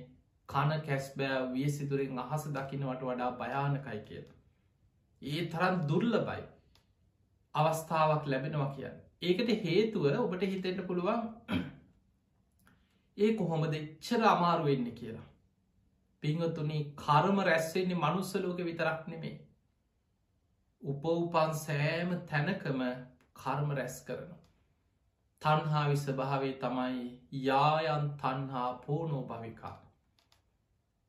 [0.50, 4.26] කන කැස්බෑ විය සිදුරෙන් අහස දකිනවට වඩා භයානකයි කියල.
[5.22, 6.44] ඒ තරන් දුර්ල බයි
[7.56, 8.98] අවස්ථාවක් ලැබෙනවා කියන්න.
[9.22, 11.22] ඒකට හේතුව ඔබට හිතෙන්ට පුළුවන්
[13.18, 15.28] ඒ කොහොම දෙච්චර අමාරු වෙන්න කියලා.
[16.24, 19.36] පිංහතුනි කරම රැස්වෙන්නේ මනුස්සලෝක විතරක් නෙමේ.
[20.82, 22.82] උපවපන් සෑම තැනකම
[23.36, 24.36] කර්ම රැස් කරනු.
[25.44, 27.00] තන්හා විස භාවේ තමයි
[27.44, 29.76] යායන් තන්හා පෝනෝ භවිකා.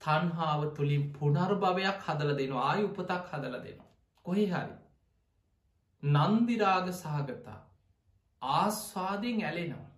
[0.01, 3.91] තන්හාාව තුළින් පුනර්භවයක් හදල දෙනවා ආය උපතක් හදල දෙනවා.
[4.25, 4.75] කොහේ හරි.
[6.03, 7.61] නන්දිරාග සහගතා
[8.43, 9.89] ආස්වාදෙන් ඇලෙනවා.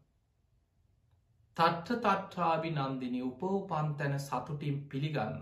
[1.57, 5.39] තට්ට තට්ටාවි නන්දිනි උපහු පන්තැන සතුටින් පිළිගන්න.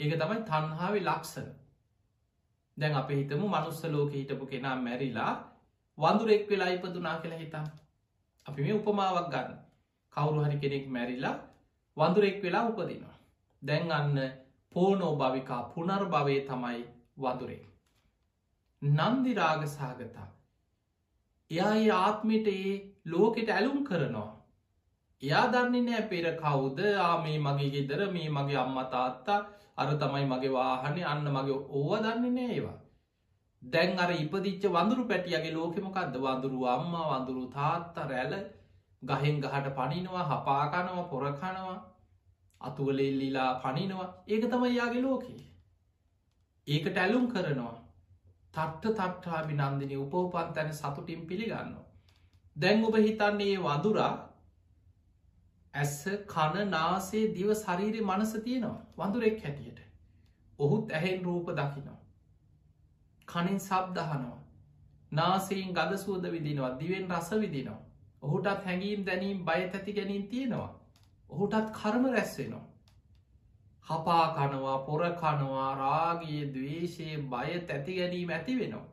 [0.00, 1.48] ඒක තමයි තන්හාාවේ ලක්සන.
[2.76, 5.32] දැන් අප හිතමු මනුස්ස ලෝක හිටපු කෙනා මැරිලා
[5.98, 7.66] වඳුරෙක් වෙලා ඉපදුනා කියලා හිතා.
[8.48, 9.56] අපි මේ උපමාවක් ගන්න.
[10.12, 11.36] කවුරු හරි කෙනෙක් මැරිලා
[11.96, 13.16] වඳුරෙක් වෙලා උපදිනවා.
[13.62, 14.16] දැන් අන්න
[14.72, 16.80] පෝනෝ භවිකා පුනර් භවය තමයි
[17.18, 17.62] වඳුරේ.
[18.82, 20.28] නන්දිරාග සාගතා.
[21.50, 22.74] එයා ඒ ආත්මිට ඒ
[23.06, 24.30] ලෝකෙට ඇලුම් කරනවා.
[25.22, 29.40] එයා දන්නේ නෑ පෙර කවුද ආමේ මගේ ගෙදර මේ මගේ අම්ම තාත්තා
[29.76, 32.78] අර තමයි මගේ වාහනේ අන්න මගේ ඕව දන්නේ නෑ ඒවා.
[33.62, 38.34] දැන් අර ඉපදිච්ච වඳුරු පැටියගේ ලෝකෙමකක්ද වඳුරු අම්මා වඳුරු තාත්තා රැල
[39.02, 41.76] ගහෙන් ගහට පනිනවා හපාකනවා පොරකනවා
[42.60, 45.44] අතුවලෙල්ලිලා පනිනවා ඒක තමයි යාගේ ලෝකයේ.
[46.66, 47.76] ඒකට ඇලුම් කරනවා
[48.54, 51.86] තට්ට තට්ටාබි නන්දිනි උපෝපන් තැන සතුටින් පිළිගන්නවා.
[52.56, 54.14] දැන් ඔබ හිතන්නේ වදුරා
[55.74, 59.80] ඇස්ස කණ නාසේ දිව ශරීරය මනස තියෙනවා වඳුරෙක් හැටියට.
[60.58, 61.98] ඔහුත් ඇහෙන් රූප දකිනවා.
[63.28, 64.38] කනින් සබ්දහනවා.
[65.12, 67.80] නාසයෙන් ගද සුවද විදිනවා දිවෙන් රස විදිනවා.
[68.22, 70.70] ඔහුටත් හැඟීම් දැනීම් බය තැති ගැනීම් තියෙනවා.
[71.30, 72.64] ඔහුටත් කර්ම රැස්වෙනවා.
[73.86, 78.86] හපා කනවා පොර කනවා රාගේ දවේශයේ බය තැති ගැනීම ඇති වෙනවා.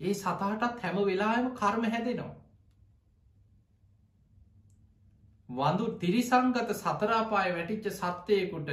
[0.00, 2.34] ඒ සතහටත් හැම වෙලාම කර්ම හැදෙනවා.
[5.48, 8.70] වඳු තිරිසංගත සතරාපාය වැටිච්ච සත්‍යයකුට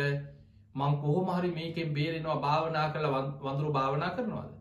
[0.75, 3.07] මං කොහොමහරි මේකෙන් බේරෙනවා භාවනා කළ
[3.41, 4.51] වඳුරු භාවනා කරනවාද.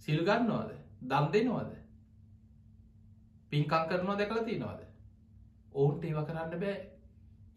[0.00, 0.70] සිල්ගන්නවාද
[1.04, 1.72] දම් දෙනවාද.
[3.52, 4.80] පින්කං කරනවා දැකල තියෙනවාද.
[5.72, 6.76] ඔවුන්ට ඒව කරන්න බෑ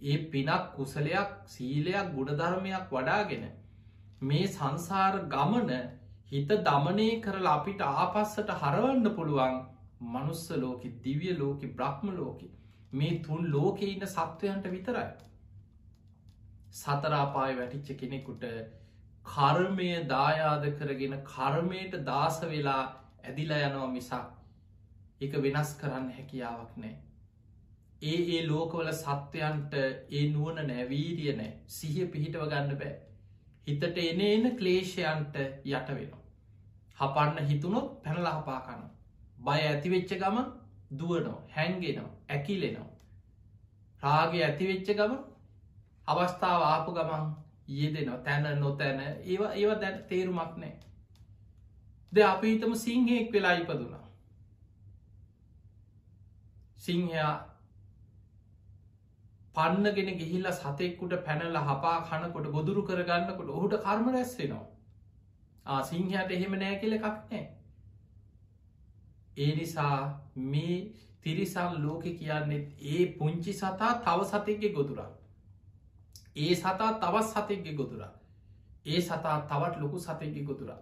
[0.04, 3.44] ඒ පිනක් කුසලයක් සීලයක් ගුණධර්මයක් වඩාගෙන
[4.22, 5.72] මේ සංසාර ගමන
[6.32, 9.60] හිත දමනය කරලා අපිට ආපස්සට හරවන්න පුළුවන්
[10.08, 12.48] මනුස්ස ලෝකෙ දිවිය ලෝකෙ බ්‍රහ්ම ලෝකෙ
[12.94, 15.10] මේ තුන් ලෝකෙ ඉන්න සත්වයන්ට විතරයි.
[16.74, 18.44] සතරාපාය වැටිච්ච කෙනෙකුට
[19.26, 22.84] කර්මය දායාද කරගෙන කර්මයට දාස වෙලා
[23.24, 24.14] ඇදිලා යනවා මිසක්
[25.22, 26.96] එක වෙනස් කරන්න හැකියාවක් නෑ.
[28.02, 29.74] ඒ ඒ ලෝකවල සත්වයන්ට
[30.12, 32.96] ඒ නුවන නැවීරිය නෑ සිහිය පිහිටව ගන්න බෑ.
[33.68, 36.22] හිතට එන එන ක්ලේෂයන්ට යට වෙනවා.
[36.98, 38.88] හපන්න හිතුනොත් පැනල හපාකන්න.
[39.40, 40.40] බය ඇතිවෙච්ච ගම
[40.98, 42.90] දුවනෝ හැන්ගෙනවා ඇකිලෙනවා.
[44.04, 45.14] රාගේ ඇතිවෙච්ච ගම
[46.12, 47.26] අවස්ථාව ආපු ගමන්
[47.72, 50.74] යෙදෙනවා තැන නොතැන ඒවා ඒවා දැන් තේරුමක් නෑ.
[52.14, 54.04] ද අපි හිතම සිංහෙක් වෙලා ඉපදුනා.
[56.80, 57.32] සිංහයා
[59.56, 64.66] පන්නගෙන ගිහිල්ල සතෙක්කුට පැනල හපා කනකොට ගොදුරු කරගන්නකොට ඔහුට කර්ම රැස්වෙනවා.
[65.66, 67.44] ආ සිංහයට එහෙම නෑ කියල එකක් නෑ.
[69.38, 69.96] ඒ නිසා
[70.48, 70.78] මේ
[71.22, 75.12] තිරිසන් ලෝකෙ කියන්නෙත් ඒ පුංචි සතා තව සතෙක්ගේ ගොදුරා.
[76.36, 78.14] ඒ සතා තවත් සතෙක්ගේ ගොදුරා.
[78.86, 80.82] ඒ සතා තවත් ලොකු සතෙක්ගේ ගොදුරා.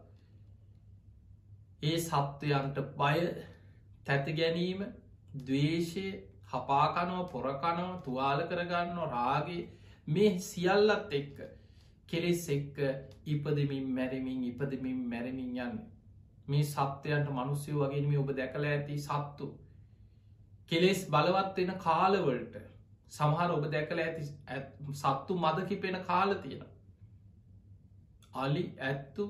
[1.83, 3.19] ඒ සත්වයන්ට බය
[4.05, 4.81] තැත ගැනීම
[5.41, 6.07] දවේශය
[6.47, 9.61] හපාකනව පොරකනව තුවාල කරගන්න රාගේ
[10.07, 11.37] මේ සියල්ලත් එක්ක
[12.09, 12.77] කෙලෙස් එක්ක
[13.27, 15.79] ඉපදමින් මැරමින් ඉපදමින් මැරමින් යන්න
[16.47, 19.49] මේ සත්වයන්ට මනුස්්‍යය වගේ මේ ඔබ දැකල ඇති සත්තු
[20.71, 22.55] කෙලෙස් බලවත් වෙන කාලවලට
[23.11, 24.23] සමහර ඔබ දැකල ඇති
[24.95, 26.65] සත්තු මද කිපෙන කාල තියෙන.
[28.35, 29.27] අලි ඇත්තු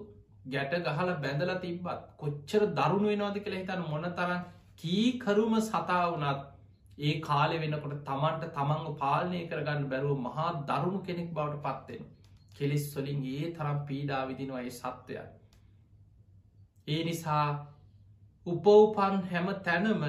[0.48, 4.46] ගැට ගහල බැඳල තිබ්බත් කොච්චර දරුණු වෙනවාද කියලා හිතන්න මොන තරන්
[4.78, 6.42] කීකරුම සතා වනත්
[7.00, 12.08] ඒ කාලෙ වෙනකොට තමන්ට තමන්ව පාලනය කරගන්න බැරුව මහා දරුණු කෙනෙක් බවට පත්වෙන
[12.56, 15.20] කෙලෙස් වලින් ඒ තරම් පීඩා විදිනවා ඒ සත්වය
[16.88, 17.46] ඒ නිසා
[18.46, 20.04] උපවපන් හැම තැනම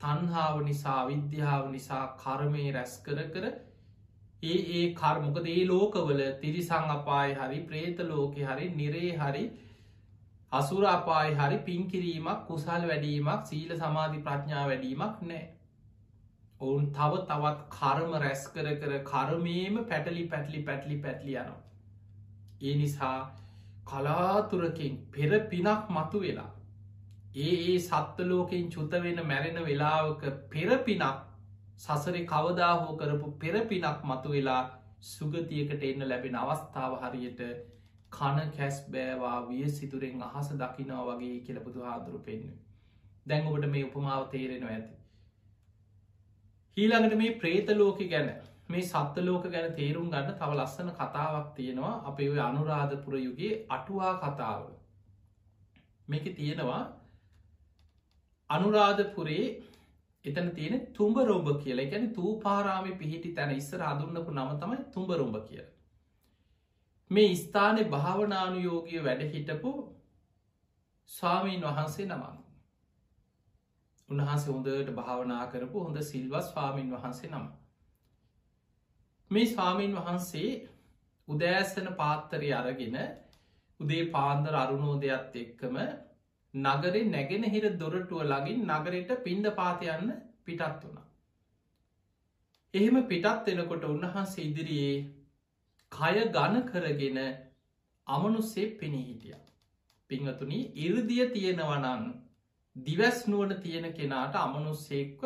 [0.00, 3.46] තන්හාාව නිසා විද්‍යාව නිසා කර්මය රැස් කර කර
[4.42, 9.44] ඒ ඒ කර්මොකද ඒ ලෝකවල තිරිසං අපාය හරි ප්‍රේත ලෝකෙ හරි නිරේ හරි
[10.52, 15.44] අසුර අපාය හරි පින්කිරීමක් කුසල් වැඩීමක් සීල සමාධි ප්‍රඥා වැඩීමක් නෑ.
[16.60, 21.62] ඔවුන් තව තවත් කර්ම රැස් කර කර කර්මයම පැටලි පැටලි පැටලි පැටලි යනවා.
[22.62, 23.18] ඒ නිසා
[23.86, 26.50] කලාතුරකින් පෙර පිනක් මතු වෙලා
[27.36, 31.02] ඒ ඒ සත්වලෝකෙන් චුත වෙන මැරෙන වෙලාවක පෙරපිනක්
[31.78, 34.62] සසරි කවදා හෝ කරපු පෙරපිනක් මතු වෙලා
[35.04, 37.42] සුගතියකට එන්න ලැබෙන අවස්ථාව හරියට
[38.12, 42.52] කන කැස් බෑවා විය සිතුරෙන් අහස දකිනා වගේ කියලබුදු හාදුරු පෙන්න්න.
[43.26, 44.92] දැන් ඔබට මේ උපමාව තේරෙනවා ඇති.
[46.76, 48.28] හීළඟට මේ ප්‍රේතලෝක ගැන
[48.68, 54.14] මේ සත්ත ලෝක ගැන තේරුම් ගන්න තව ලස්සන කතාවක් තියෙනවා අපේ ඔය අනුරාධපුර යුගේ අටුවා
[54.18, 54.62] කතාව.
[56.08, 56.84] මේක තියෙනවා
[58.50, 59.46] අනුරාධපුරේ
[60.24, 65.64] එතන තියෙන තුම්බරෝඹ කියලා ගැන තූපාරාමි පිහිටි තැන ඉස්සර අදුන්නපු නම තමයි තුම්බරොඹ කිය.
[67.10, 69.72] මේ ස්ථානය භාවනානුයෝගය වැඩ හිටපු
[71.10, 72.38] ස්වාමීන් වහන්සේ නමන්.
[74.08, 77.46] උන්වහන්සේ හොඳට භාවනා කරපු හොඳ සිල්වස් ස්වාමීන් වහන්සේ නම.
[79.30, 80.50] මේ ස්වාමීන් වහන්සේ
[81.28, 82.98] උදෑස්සන පාත්තරය අරගෙන
[83.80, 85.76] උදේ පාන්දර අරුණෝදයක්ත් එක්කම
[86.54, 90.98] නගරේ නැගෙනහිර දොරටුව ලගින් නගරයට පින්ඩ පාතයන්න පිටත් වුණ.
[92.74, 94.94] එහෙම පිටත් එනකොට උන්වහන්සේ ඉදිරියේ
[95.92, 97.18] කය ගණ කරගෙන
[98.06, 99.36] අමනුස්සේ පෙනී හිටිය.
[100.10, 102.04] පිංහතුනි ඉරදිය තියෙනවනන්
[102.76, 105.22] දිවැස් නුවන තියෙන කෙනාට අමනුස්සෙක්ව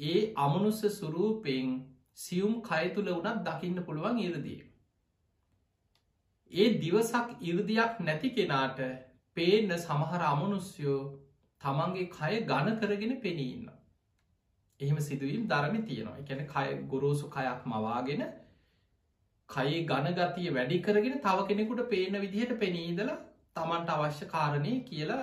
[0.00, 1.68] ඒ අමනුස්ස සුරූපෙන්
[2.16, 4.60] සියුම් කයතුළ වනත් දකින්න පුළුවන් ඉරදිය.
[6.52, 8.80] ඒ දිවසක් ඉරදියක් නැති කෙනාට
[9.38, 11.00] පේන්න සමහර අමනුස්යෝ
[11.62, 13.64] තමන්ගේ කය ගණ කරගෙන පෙනීන්න.
[14.80, 18.22] එහෙම සිදුවීම් ධරමි තියෙනවා එකැන කය ගොරෝසු කයක් මවාගෙන
[19.48, 23.10] කයේ ගණගතිය වැඩි කරගෙන තව කෙනෙකුට පේන විදිහට පෙනීදල
[23.56, 25.22] තමන්ට අවශ්‍ය කාරණය කියලා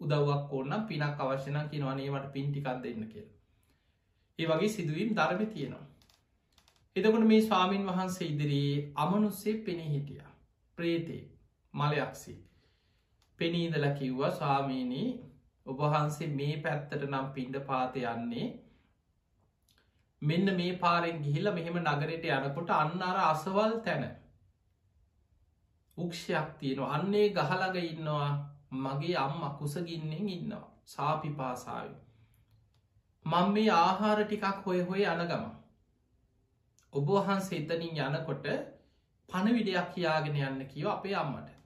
[0.00, 3.38] උදව්වක් ඕන්න පිනක් අවශ්‍යන කිනවනේවට පින්ටිකක් දෙන්න කියලා.
[4.38, 5.86] ඒ වගේ සිදුවීම් ධර්මි තියෙනවා.
[6.96, 10.22] එතකොට මේ ස්වාමීන් වහන්සේ ඉදිරී අමනුස්සේ පෙනී හිටිය.
[10.78, 11.22] ප්‍රේතේ
[11.74, 12.38] මලයක්සේ.
[13.40, 15.08] පෙනීදල කිව්ව ස්වාමීනී
[15.66, 18.48] ඔබහන්සේ මේ පැත්තට නම් පින්ඩ පාත යන්නේ.
[20.22, 24.04] මෙන්න මේ පාරෙන් ගිහිල්ල මෙහෙම නගරයට යනකොට අන්න අර අසවල් තැන
[25.96, 26.92] උක්ෂයක් තියෙනවා.
[26.94, 28.30] අන්නේ ගහලග ඉන්නවා
[28.78, 30.66] මගේ අම්ම කුසගින්නෙන් ඉන්නවා.
[30.86, 31.90] සාපි පාසාාව
[33.24, 35.44] මං මේ ආහාර ටිකක් හොය හොය අනගම
[36.92, 38.46] ඔබහන්සේ එතනින් යනකොට
[39.28, 41.59] පණවිඩයක් කියාගෙන යන්න කිව අපේ අම්මට.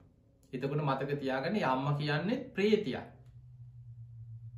[0.55, 2.97] එතකොට මතක තියාගන අම්ම කියන්නේ ප්‍රේතිය.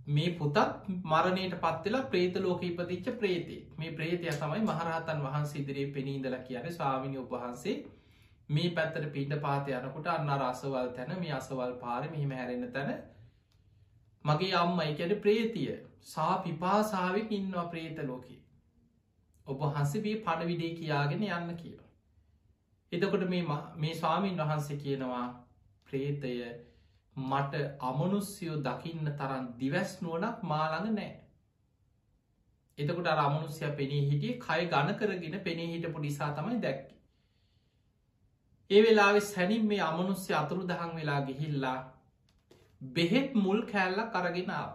[0.07, 0.57] මේ පුතත්
[1.05, 7.17] මරණයට පත්වෙලා ප්‍රේත ලෝක ඉපදිච්ච ප්‍රේතේ මේ ප්‍රේතය තමයි මහරහතන් වහන්සේ ඉදිරියේ පෙනීදල කියන ස්වාමිනි
[7.19, 7.75] උපහන්සේ
[8.49, 12.93] මේ පැත්තට පිට පාත යනකොට අන්න රසවල් තැන මේ අසවල් පාර මෙහිම හැරෙන තැන
[14.25, 18.39] මගේ අම්ම එකැට ප්‍රේතිය සා පිපාසාාවක් ඉන්නවා ප්‍රේත ලෝකේ.
[19.47, 21.89] ඔබ හසබී පණවිඩේ කියාගෙන යන්න කියලා.
[22.91, 25.25] එතකොට මේ ස්වාමීන් වහන්සේ කියනවා
[25.88, 26.34] ප්‍රේතය
[27.15, 31.12] මට අමනුස්්‍යයෝ දකින්න තරන් දිවැස් නුවනක් මාළඟ නෑ.
[32.78, 36.88] එතකොට අමනුස්්‍යය පෙනී හිටිය කය ගණ කරගෙන පෙනී හිටපු නිසා තමයි දැක්ක.
[38.71, 41.78] ඒ වෙලාවෙ සැනින් මේ අමනුස්්‍ය අතුරු දහන් වෙලා ගිහිල්ලා
[42.82, 44.71] බෙහෙත් මුල් කෑල්ල කරගෙනාව.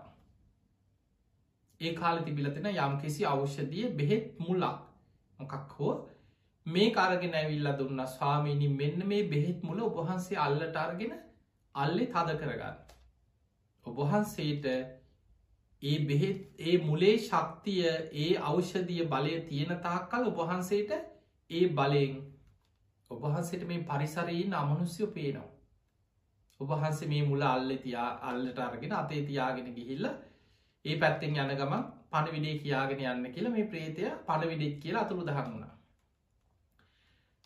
[1.81, 4.81] ඒ කාල තිබිලතින යම් කිසි අවෂ්‍යදිය බෙහෙත් මුල්ලක්
[5.41, 5.95] මොකක් හෝ
[6.67, 11.15] මේ කාරගෙන ඇවිල්ල දුන්න ස්වාමීනි මෙන්න මේ බෙහෙත් මුල ඔබහන්සේ අල්ලට අරගෙන
[11.75, 12.77] අල්ලෙ තද කරගන්න.
[13.87, 14.67] ඔබහන්සේට
[15.83, 17.81] ඒ බෙහෙත් ඒ මුලේ ශක්තිය
[18.17, 20.93] ඒ අවෂධිය බලය තියෙන තාක්කල් ඔබහන්සේට
[21.51, 22.15] ඒ බලයෙන්
[23.11, 25.51] ඔබහන්සේට මේ පරිසරයෙන් අමනුස්්‍යය පේනවා.
[26.61, 30.07] ඔබහන්සේ මේ මුල අල්ල තියා අල්ලට අරගෙන අතේ තියාගෙන ගිහිල්ල
[30.85, 31.75] ඒ පැත්තෙන් යන ගම
[32.11, 35.72] පණවිඩේ කියාගෙන යන්න කියලා මේ ප්‍රේතය පණවිඩෙක් කියලා අතුරු දහන්නුනා.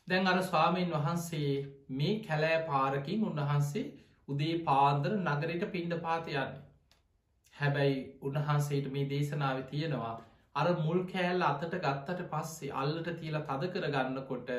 [0.08, 1.52] දැන් අර ස්වාමීන් වහන්සේ
[1.90, 3.84] මේ කැලෑ පාරකින් උන්වහන්සේ
[4.28, 6.52] උදේ පාන්දර නගරයට පින්ඩ පාත යන්න.
[7.54, 10.14] හැබැයි උන්වහන්සේට මේ දේශනාව තියෙනවා
[10.56, 14.52] අර මුල් කෑල්ල අතට ගත්තට පස්සේ අල්ලට තියලා තද කරගන්නකොට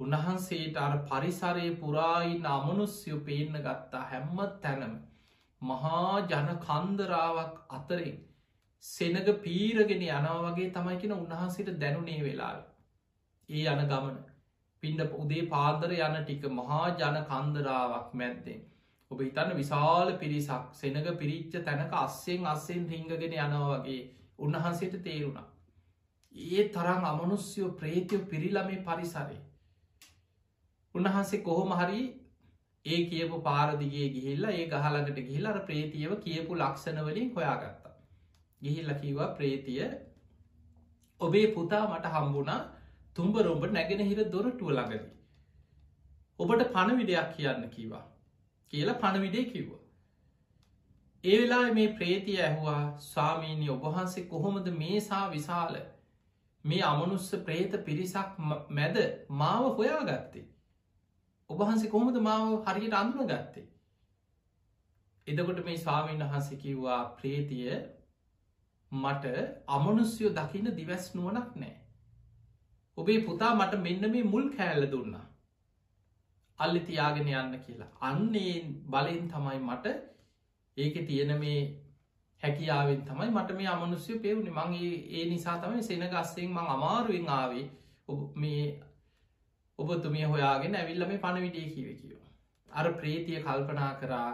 [0.00, 4.98] උන්වහන්සේට අර පරිසරයේ පුරායින් අමනුස්්‍යයෝ පේන්න ගත්තා හැම්ම තැනම
[5.62, 8.20] මහා ජන කන්දරාවක් අතරෙන්
[8.84, 12.52] සෙනග පීරගෙන යනවා වගේ තමයි කියෙන උන්වහන්සේට දැනුනේ වෙලා
[13.48, 14.20] ඒ යන ගමන
[14.82, 18.62] පින්ඩ උදේ පාදර යන ටික මහා ජන කන්දරාවක් මැද්දෙන්.
[19.10, 24.00] ඔබ හිතන්න විශාල පිරිසක් සෙනග පිරිච්ච තැනක අස්සෙන් අස්සෙන් රිංගගෙන යනවා වගේ
[24.38, 25.46] උන්වහන්සේට තේරුණා.
[26.34, 29.40] ඒ තරම් අමනුස්්‍යයෝ ප්‍රේතියෝ පිරිලමේ පරිසරේ.
[30.94, 32.02] උන්වහන්සේ කොහොම හරි
[32.86, 37.96] ඒ කියපු පාරදිගේ ගිහිල්ලා ඒ ගහලකට ගිහිල්ලර ප්‍රේතියව කියපු ලක්ෂණවලින් හොයාගත්තා.
[38.62, 39.82] ගිහිල්ල කිවා ප්‍රේතිය
[41.20, 42.60] ඔබේ පුතා මට හම්බුණා
[43.16, 45.12] තුම්බරොම්ඹ නැගෙන හිර දොරටුව ළඟදී.
[46.38, 48.04] ඔබට පණවිඩයක් කියන්න කිවා
[48.72, 49.80] කියලා පණවිඩේ කිව්වා.
[51.24, 55.76] ඒ වෙලා මේ ප්‍රේතිය ඇහවා ස්වාමීණී ඔබහන්සේ කොහොමද මේසා විශාල?
[56.64, 58.40] මේ අමනුස්ස ප්‍රේත පිරිසක්
[58.70, 58.96] මැද
[59.34, 60.46] මාව හොයා ගත්තේ
[61.50, 63.66] ඔබහන්සේ කොහොමද මාව හරියට අඳුන ගත්තේ
[65.26, 67.70] එදකොට මේ ස්වාමීන් වහන්සේ කිව්වා ප්‍රේතිය
[68.92, 69.24] මට
[69.68, 71.74] අමනුස්යෝ දකින්න දිවැස් නුවනක් නෑ.
[72.98, 75.26] ඔබේ පුතා මට මෙන්න මේ මුල් කෑල්ල දුන්නා
[76.58, 79.94] අල්ලි තියාගෙන යන්න කියලා අන්නේ බලෙන් තමයි මට
[80.76, 81.60] ඒක තියෙන මේ
[82.42, 87.66] හැකියාවෙන් තමයි මට මේ අමනුස්්‍යය පෙවුණි මගේ ඒ නිසා තමයි සෙනගස්සෙන් මං අමාරුවෙන් ආවේ
[88.36, 88.64] මේ
[89.78, 92.18] ඔබතුමිය හොයාගෙන ඇවිල්ල මේ පණවිඩිය කිව කියව.
[92.70, 94.30] අර ප්‍රේතිය කල්පනා කරා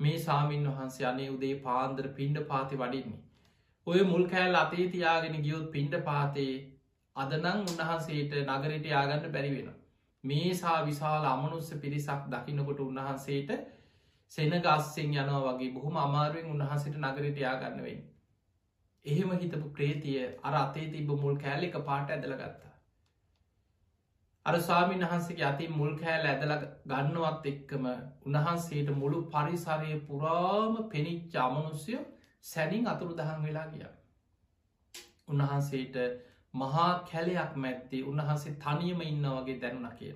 [0.00, 3.20] මේ සාමීන් වහන්සේ අනේ උදේ පාන්දර පිණ්ඩ පාති වඩින්නේ.
[3.86, 6.52] ඔය මුල් කෑල් අතේ තියාගෙන ගියොත් පිණ්ඩ පාතේ
[7.16, 9.70] අදනං උන්වහන්සේට නගරට යාගන්න බැරිවෙන.
[10.24, 13.50] මේසා විශාල අමනුස්ස පිරිසක් දකිනකොට උන්වහන්සේට
[14.32, 17.96] සෙන ගස්සෙන් යනවා වගේ බොහොම අමාරුවෙන් උන්වහන්සට නගරට යාගන්නවෙයි.
[19.04, 22.72] එහෙම හිතපු ප්‍රේතිය අර අතේ තිබ මුල් කෑල්ලෙක පාට ඇදල ගත්තා.
[24.46, 26.54] අර ස්වාමීන් වහන්සේගේ අති මුල් කෑල් ඇදල
[26.86, 27.86] ගන්නවත් එක්කම
[28.26, 31.98] උන්වහන්සේට මුළු පරිසරය පුරාම පෙනිච්ච අමනුස්්‍යය
[32.44, 33.90] සැනින් අතුරු දහන් වෙලා ගිය.
[35.28, 35.96] උන්වහන්සේට
[36.54, 40.14] මහා කැලයක් මැත්තේ උන්වහන්සේ තනියම ඉන්න වගේ දැනුන කිය.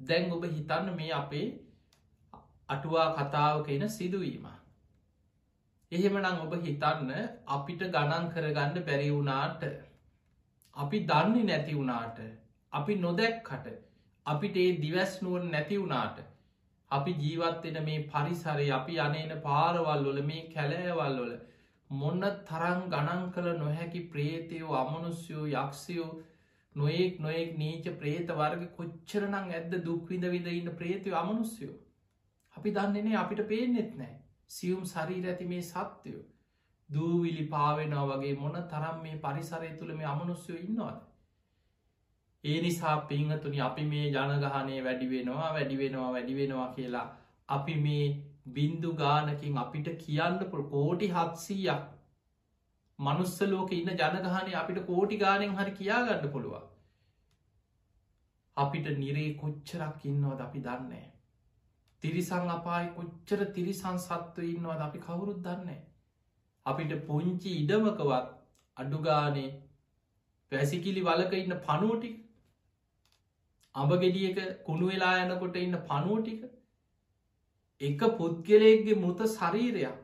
[0.00, 1.46] දැන් ඔබ හිතන්න මේ අපේ
[2.68, 4.46] අටුවා කතාවක එන සිදුවීම.
[5.92, 7.12] එහෙමනම් ඔබ හිතන්න
[7.48, 9.62] අපිට ගණන් කරගන්න බැරි වුණාට
[10.76, 12.18] අපි දන්නේ නැති වුණාට
[12.72, 13.68] අපි නොදැක්කට
[14.26, 16.18] අපිට ඒ දිවැස්නුවන් නැති වුණාට
[16.90, 21.32] අපි ජීවත්වෙන මේ පරිසරය අපි අනේන පාරවල් වල මේ කැලෑවල් වල
[21.90, 26.08] මොන්න තරං ගණන් කළ නොහැකි ප්‍රේතයෝ අමනුස්යෝ යක්ෂයෝ
[26.76, 31.76] නොයෙක් නොයෙක් නීච ප්‍රේත වර්ග කොච්චරනං ඇද දුක්විද විද ඉන්න ප්‍රේතිය අමනුස්යෝ
[32.56, 34.16] අපි දන්නේනේ අපිට පේනෙත් නෑ
[34.50, 36.24] සියුම් සරීර ඇති මේ සත්‍යයෝ
[36.88, 40.98] දූවිලි පාවෙනවා වගේ මොන තරම් මේ පරිසරය තුළ මේ අමනුස්යෝ ඉන්නවාද?
[42.44, 47.06] ඒ නිසා පිංහතුනි අපි මේ ජනගහනය වැඩි වෙනවා වැඩි වෙනවා වැඩි වෙනවා කියලා
[47.48, 48.04] අපි මේ
[48.52, 51.84] බින්දු ගානකින් අපිට කියන්න පුළ කෝටි හත්සීයක්
[52.98, 56.66] මනුස්ස ලෝක ඉන්න ජනගහනය අපිට කෝටි ගානෙන් හරි කියාගන්න පුළුවන්
[58.56, 61.06] අපිට නිරේ කොච්චරක් ඉන්නවද අපි දන්නේ
[62.02, 65.80] තිරිසං අපායි කොච්චර තිරිසං සත්ව ඉන්නවද අපි කවුරුත් දන්නේ.
[66.66, 68.28] අපිට පුංචි ඉඩමකවත්
[68.76, 69.48] අඩුගානේ
[70.52, 72.16] පැසිකිලි වලක ඉන්න පනුවටික
[73.74, 76.46] අඹගෙඩියක කුණු වෙලා යනකොට ඉන්න පනුවටික
[77.80, 80.00] එක පුද්ගලයෙක්ගේ මුත ශරීරයක්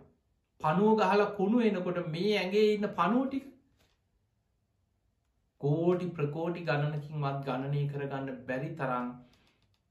[0.61, 3.47] පනුව ගහලා කුණු එනකොට මේ ඇගේ ඉන්න පනුවටික
[5.61, 9.09] කෝටි ප්‍රකෝටි ගණනකින්වත් ගණනය කරගන්න බැරි තරම්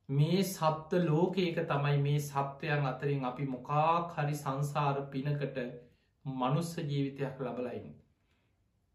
[0.09, 5.59] මේ සත්ව ලෝකයක තමයි මේ සත්වයන් අතරින් අපි මොකා හරි සංසාර පිනකට
[6.25, 7.93] මනුස්ස ජීවිතයක් ලබලයින්.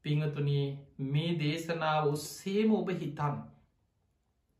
[0.05, 0.67] පිංහතුනී
[1.07, 3.37] මේ දේශනාව ඔස්සේම ඔබ හිතන්.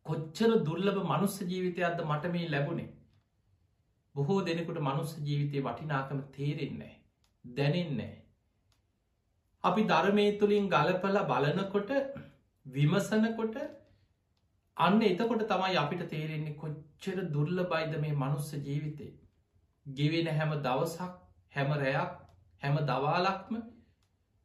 [0.07, 2.89] කොච්චර දුර්ලබ මනුස්ස ජීවිතයක්ද මට මේ ලැබුණේ.
[4.19, 6.95] බොහෝ දෙනෙකුට මනුස්ස ජීවිතය වටිනාකම තේරෙන්නේ.
[7.45, 8.15] දැනෙන්නේ.
[9.65, 11.91] අපි ධර්මය තුළින් ගලපල බලනකොට
[12.67, 13.57] විමසනකොට
[14.77, 19.13] අන්න එතකොට තමයි අපිට තේරෙන්නේ කොච්චර දුර්ල බයිද මේ මනුස්ස ජීවිතේ.
[19.87, 21.13] ගෙවෙන හැම දවසක්
[21.53, 22.15] හැම රැයක්
[22.63, 23.61] හැම දවාලක්ම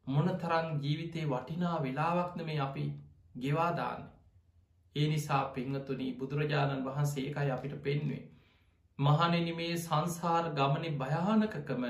[0.08, 2.86] මොන තරං ජීවිතේ වටිනා වෙලාවක්න මේ අපි
[3.38, 4.04] ගෙවාදාන්න.
[4.96, 8.24] ඒ නිසා පෙංහතුනී බුදුරජාණන් වහන්සේ එකයි අපිට පෙන්වේ.
[9.00, 11.86] මහනෙන මේ සංසාර ගමන භයානකකම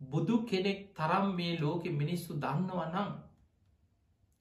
[0.00, 3.12] බුදු කෙනෙක් තරම් මේ ලෝකෙ මිනිස්සු දන්නව නම්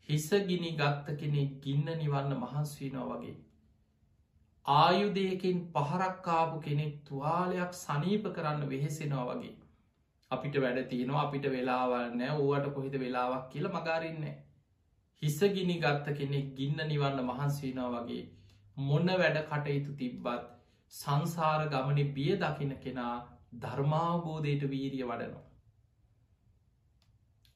[0.10, 3.36] හිසගිනි ගත්ත කෙනෙ ගින්න නිවන්න මහන්ස්වීනවා වගේ.
[4.66, 9.56] ආයුදයකින් පහරක්කාපු කෙනෙක් තුවාලයක් සනීප කරන්න වෙහෙසෙනවා වගේ.
[10.32, 14.36] අපිට වැඩ තියෙනවා අපිට වෙලාවල් නෑ ඕවට කොහිත වෙලාවක් කියල මගාරන්නේ
[15.22, 18.24] හිසගිනි ගත්ත කෙනෙක් ගින්න නිවන්න මහන්සේනා වගේ
[18.78, 20.53] මොන්න වැඩ කටයුතු තිබ්බත්
[20.93, 23.15] සංසාර ගමන බිය දකින කෙනා
[23.59, 25.43] ධර්මාවබෝධයට වීරිය වඩනවා.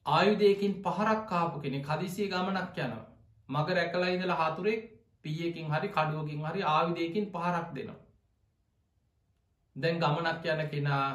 [0.06, 3.06] ආයුදයකින් පහරක්කාපු කෙනෙ කදිසිය ගමනක් යනවා.
[3.48, 4.82] මග රැකලා ඉදල හතුරෙක්
[5.24, 8.00] පියකින් හරි කඩුවකින් හරි ආවිදයකින් පහරක් දෙනවා.
[9.76, 11.08] දැන් ගමනක් යන කෙනා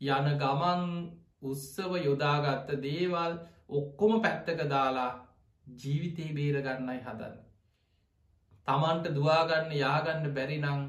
[0.00, 0.82] යන ගමන්
[1.42, 3.38] උත්සව යොදාගත්ත දේවල්
[3.70, 5.10] ඔක්කොම පැත්තක දාලා
[5.66, 7.38] ජීවිතේ බේරගන්නයි හදන්න.
[8.66, 10.82] තමන්ට දවාගන්න යාගන්න බැරිනං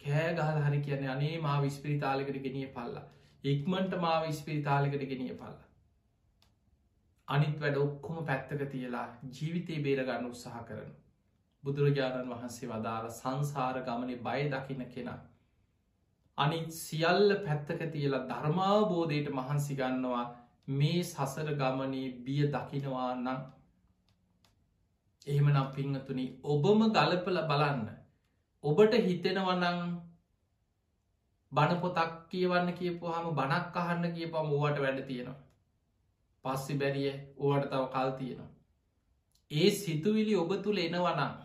[0.00, 3.06] කෑගහල් හරි කියන අනේ මා විස්පිරිතාලකට ගෙනිය පල්ලා
[3.44, 5.66] ඉක්මන්ට මා විස්පිරිතාලකට ගෙනිය පල්ලා.
[7.28, 10.90] අනිත් වැඩ ඔක්කොම පැත්තක තියලා ජීවිතේ බේරගන්න උත්සාහ කරන.
[11.64, 15.18] බුදුරජාණන් වහන්සේ වදාළ සංසාර ගමන බය දකින කෙනා.
[16.38, 20.24] අනිත් සියල්ල පැත්තක තියලා ධර්මාවබෝධයට මහන්සි ගන්නවා
[20.72, 23.40] මේ සසර ගමනේ බිය දකිනවා නම්
[25.26, 27.86] එහෙමනම් පිංහතුනි ඔබම ගලපල බලන්න
[28.64, 29.98] ඔබට හිතෙනවනං
[31.52, 35.36] බණපොතක් කියවන්න කියපු හම බණක් අහන්න කියපම ඕවට වැඩ තියෙනවා.
[36.44, 38.50] පස්සි බැරිය ඕවට තව කල් තියෙනවා.
[39.50, 41.38] ඒ සිතුවිලි ඔබ තුළ එනවනම්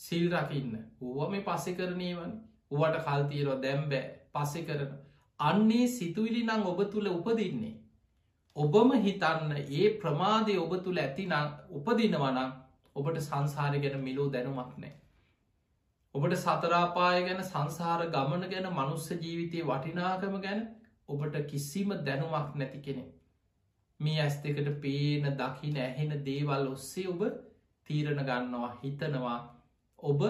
[0.00, 0.72] සිල් රකින්න.
[1.02, 4.94] ඕව මේ පස්සෙ කරනය වන්නේ ඌට කල්තීරෝ දැම්බෑ පස්සෙ කරන.
[5.40, 7.74] අන්නේ සිතුවිලි නං ඔබ තුළ උපදින්නේ.
[8.56, 11.34] ඔබම හිතන්න ඒ ප්‍රමාදය ඔබ තුළ ඇතිනම්
[11.72, 12.50] උපදිනවනම්
[12.96, 14.96] ඔබට සංසාරය ගැන මිලෝ දැනුමක් නෑ
[16.14, 20.62] ඔබට සතරාපාය ගැන සංසාර ගමන ගැන මනුස්ස ජීවිතය වටිනාකම ගැන
[21.08, 23.04] ඔබට කිසිම දැනුමක් නැති කෙනෙ
[24.00, 27.22] මේ ඇස් දෙකට පේන දකින ඇහෙන දේවල් ඔස්සේ ඔබ
[27.86, 29.38] තීරණ ගන්නවා හිතනවා.
[29.98, 30.24] ඔබ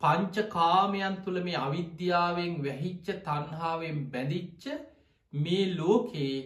[0.00, 4.66] පංච කාමයන් තුළ මේ අවිද්‍යාවෙන් වැහිච්ච තන්හාාවෙන් බැඳිච්ච
[5.32, 6.40] මේ ලෝකයේ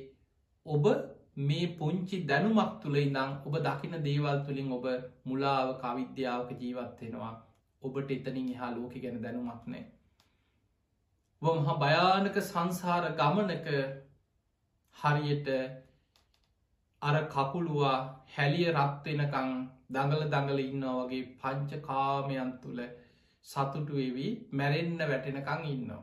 [0.67, 0.91] ඔබ
[1.45, 4.93] මේ පුංචි දැනුමක් තුළ ඉඳං ඔබ දකින දේවල් තුළින් ඔබ
[5.27, 7.35] මුලාව කවිද්‍යාවක ජීවත්වෙනවා
[7.83, 9.85] ඔබට එතනින් එහා ලෝක ගැන දැනුමක් නෑ.
[11.43, 13.69] වමහා භයානක සංසාර ගමනක
[14.97, 15.49] හරියට
[17.03, 17.99] අර කකුළුවා
[18.35, 19.53] හැලිය රත්වෙනකං
[19.91, 22.81] දඟල දඟල ඉන්නවා වගේ පංච කාමයන් තුළ
[23.47, 26.03] සතුටු වෙවී මැරෙන්න්න වැටෙනකං ඉන්නවා.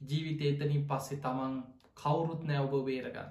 [0.00, 1.54] ජීවිත එතනින් පස්සෙ තමන්
[1.96, 3.30] කවුරුත් නෑ ඔබ වේරගන්න.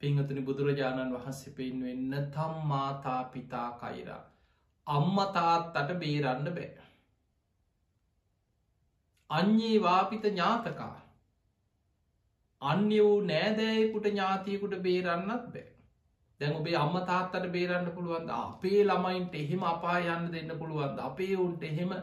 [0.00, 4.22] පිංහතුනි බුදුරජාණන් වහන්සේ පෙන් වෙන්න තම් මාතා පිතා කයිරා.
[4.86, 6.68] අම්මතාත් අට බේරන්න බෑ.
[9.30, 10.96] අන්යේ වාපිත ඥාතකා.
[12.62, 15.66] අන්‍ය වූ නෑදෑයකුට ඥාතියකුට බේරන්නත් බෑ.
[16.40, 21.62] දැන් ඔබේ අම්ම තාත්තට බේරන්න පුළුවන්ද අපේ ළමයින්ට එහෙම අපා යන්න දෙන්න පුළුවන්ද අපේ උන්ට
[21.64, 21.94] එහෙම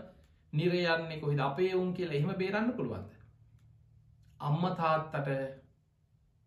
[0.53, 3.11] නිරයන්නේ කොහිද අපේ උන් කියලා එහෙම බේරන්න පුළුවන්ද
[4.39, 5.29] අම්ම තාත්තට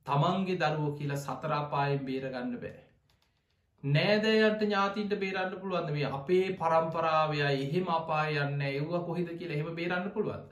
[0.06, 2.85] තමන්ගේ දරුවෝ කියලා සතරාපායෙන් බේරගන්න බෑ
[3.86, 5.90] නෑදෑයට ඥාතින්ට බේරන්න පුළුවන්ද?
[5.90, 10.50] මේ අපේ පරම්පරාවය එහෙම අපා යන්න එව්ව කොහිද කියලා එහෙම බේරන්න පුළුවන්ද?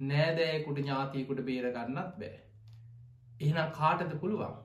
[0.00, 2.34] නෑදෑකුට ඥාතියකුට බේරගන්නත් බෑ.
[3.40, 4.56] එහෙනම් කාටද පුළුවන්?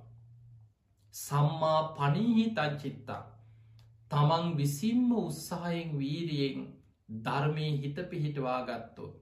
[1.14, 3.22] සම්මා පනීහි තංචිත්තා
[4.12, 6.70] තමන් විසින්ම උත්සාහයෙන් වීරියෙන්
[7.24, 9.18] ධර්මය හිත පිහිටවා ගත්තොත්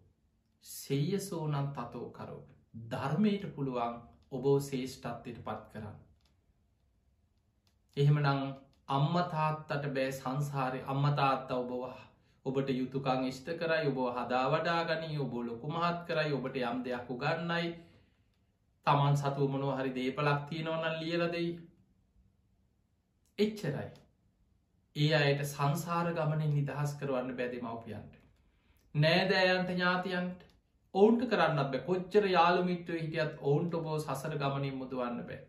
[0.66, 2.44] සෙය සෝනන් තතෝ කරෝ.
[2.90, 3.96] ධර්මයට පුළුවන්
[4.32, 6.09] ඔබෝ ශේෂ්ඨත්වයට පත් කරන්න.
[7.98, 8.44] එහෙමනං
[8.90, 11.98] අම්මතාත්තට බෑ සංසාරය අම්මතාත්ත ඔබවා
[12.46, 17.10] ඔබට යුතුකං ඉෂ්ට කරයි ඔබ හදා වඩා ගනී ඔබ ලොකු මහත් කරයි ඔබට යම් දෙයක්
[17.10, 17.72] උගන්නයි
[18.86, 21.52] තමන් සතු මනෝ හරි දේපලක් තියෙනවනල් ලියලදෙයි
[23.40, 23.90] එච්චරයි.
[24.96, 28.14] ඒ අයට සංසාර ගමනින් නිදහස් කරවන්න බැදි මවපියන්ට.
[28.96, 30.46] නෑදෑයන්ට ඥාතියන්ට
[30.96, 35.42] ඔවුන්ට කරන්න බ කොච්චර යාළුමිට්ටුව හිටියත් ඔවුන්ට බෝ සසර ගමනින් මුදවන්න බෑ.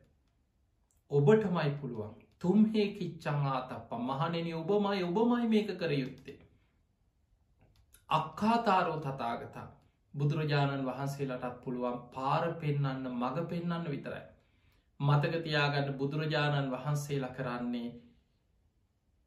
[1.10, 6.38] ඔබට මයි පුළුවන් තුම්හේ කිච්චං ආතප්ප මහනෙන ඔබමයි ඔබමයි මේක කර යුත්තේ.
[8.10, 9.66] අක්කාතාරෝ තතාගතා
[10.14, 14.22] බුදුරජාණන් වහන්සේලටත් පුළුවන් පාර පෙන්නන්න මඟ පෙන්න්න විතරයි.
[15.00, 17.90] මතකතියාගන්න බුදුරජාණන් වහන්සේලා කරන්නේ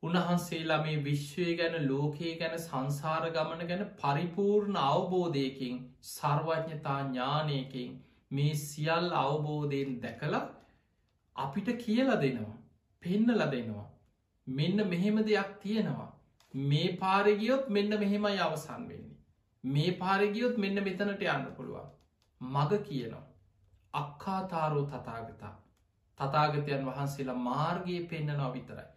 [0.03, 7.95] උන්වහන්සේලා මේ විශ්වය ගැන ලෝකයේ ගැන සංසාර ගමන ගැන පරිපූර්ණ අවබෝධයකින් සර්වඥතා ඥානයකින්
[8.31, 10.43] මේ සියල් අවබෝධයෙන් දැකලා
[11.35, 12.62] අපිට කියල දෙනවා
[13.03, 13.87] පෙන්නල දෙනවා
[14.47, 16.11] මෙන්න මෙහෙම දෙයක් තියෙනවා
[16.53, 19.19] මේ පාරගියොත් මෙන්න මෙහෙමයි අවසන් වෙන්නේ
[19.63, 21.91] මේ පාරගියොත් මෙන්න මෙතනට යන්න පුළුවන්
[22.41, 23.25] මග කියනවා
[23.93, 25.53] අක්කාතාරෝ තතාගතා
[26.19, 28.87] තතාගතයන් වහන්සේලා මාර්ගයේ පෙන්න්නනවා විතරයි.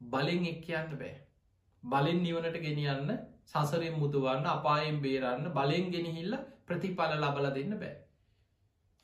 [0.00, 1.14] බලින් එක් කියන්න බෑ.
[1.84, 3.10] බලින් නිවනට ගෙනියන්න
[3.44, 6.36] සසරෙන් මුදුවන්න අපායෙන් බේරන්න බලෙන් ගෙනහිල්ල
[6.66, 7.94] ප්‍රතිඵල ලබල දෙන්න බෑ.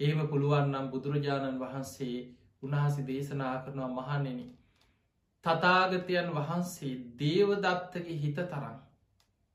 [0.01, 2.19] ඒම පුළුවන්නම් බුදුරජාණන් වහන්සේ
[2.63, 4.41] උන්හසේ දේශනා කරනවා මහනෙන.
[5.45, 8.77] තතාගතයන් වහන්සේ දේවදත්තගේ හිත තරම්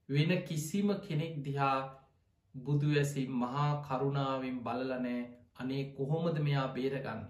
[0.10, 1.78] වෙන කිසිම කෙනෙක් දිහා
[2.56, 5.22] බුදු ඇසි මහා කරුණාවෙන් බලලනෑ
[5.60, 7.22] අනේ කොහොමද මෙයා බේරගන්න.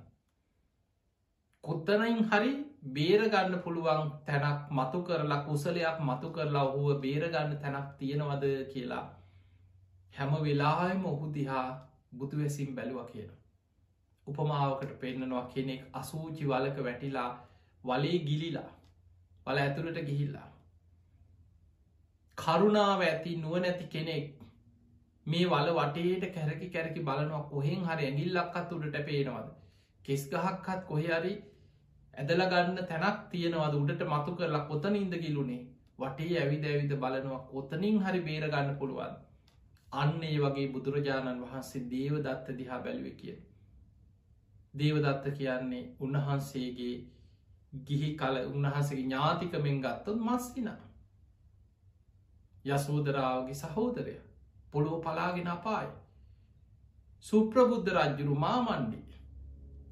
[1.63, 2.51] කොත්තනයින් හරි
[2.89, 9.05] බේරගන්න පුළුවන් තැනක් මතු කරලා කුසලයක් මතු කරලා ඔහුව බේරගන්න තැනක් තියෙනවද කියලා
[10.13, 11.67] හැම වෙලාහම ඔහු දිහා
[12.13, 13.29] බුදු වැසිම් බැලුව කියන.
[14.27, 17.29] උපමාවකට පෙන්න්නනවා කෙනෙක් අසූචි වලක වැටිලා
[17.83, 18.71] වලේ ගිලිලා
[19.47, 20.47] වල ඇතුළට ගිහිල්ලා.
[22.37, 24.25] කරුණාව ඇති නුව නැති කෙනෙක්
[25.25, 29.47] මේ වල වටේට කැරකි කැරකි බලනවා කොහෙන් හරි ඇගිල්ලක්කත් උඩට පේනවද.
[30.05, 31.33] කෙස් ගහක්කත් කොහෙහරි
[32.13, 35.63] ඇදල ගන්න තැනක් තියෙනවද උඩට මතු කරලා කොතන ඉද ගිලුණේ
[35.99, 39.13] වටේ ඇවිද ඇවිද බලනවා කොතනින් හරි බේරගන්න පුළුවන්.
[39.93, 43.37] අන්න ඒ වගේ බුදුරජාණන් වහන්සේ දේවදත්ත දිහා බැලුව කිය.
[44.77, 46.95] දේවදත්ත කියන්නේ උන්වහන්සේගේ
[47.83, 50.69] ගිහි කල උන්වහන්සගේ ඥාතිකමෙන් ගත්තොත් මස්සින.
[52.65, 54.15] යසෝදරාවගේ සහෝදරය
[54.71, 55.91] පොළොව පලාගෙන අපායි.
[57.25, 59.01] සුප්‍රබුද්ධ රජ්ජුරු මාමණ්ඩි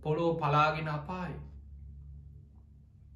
[0.02, 1.38] පොළොව පලාගෙන අපායි.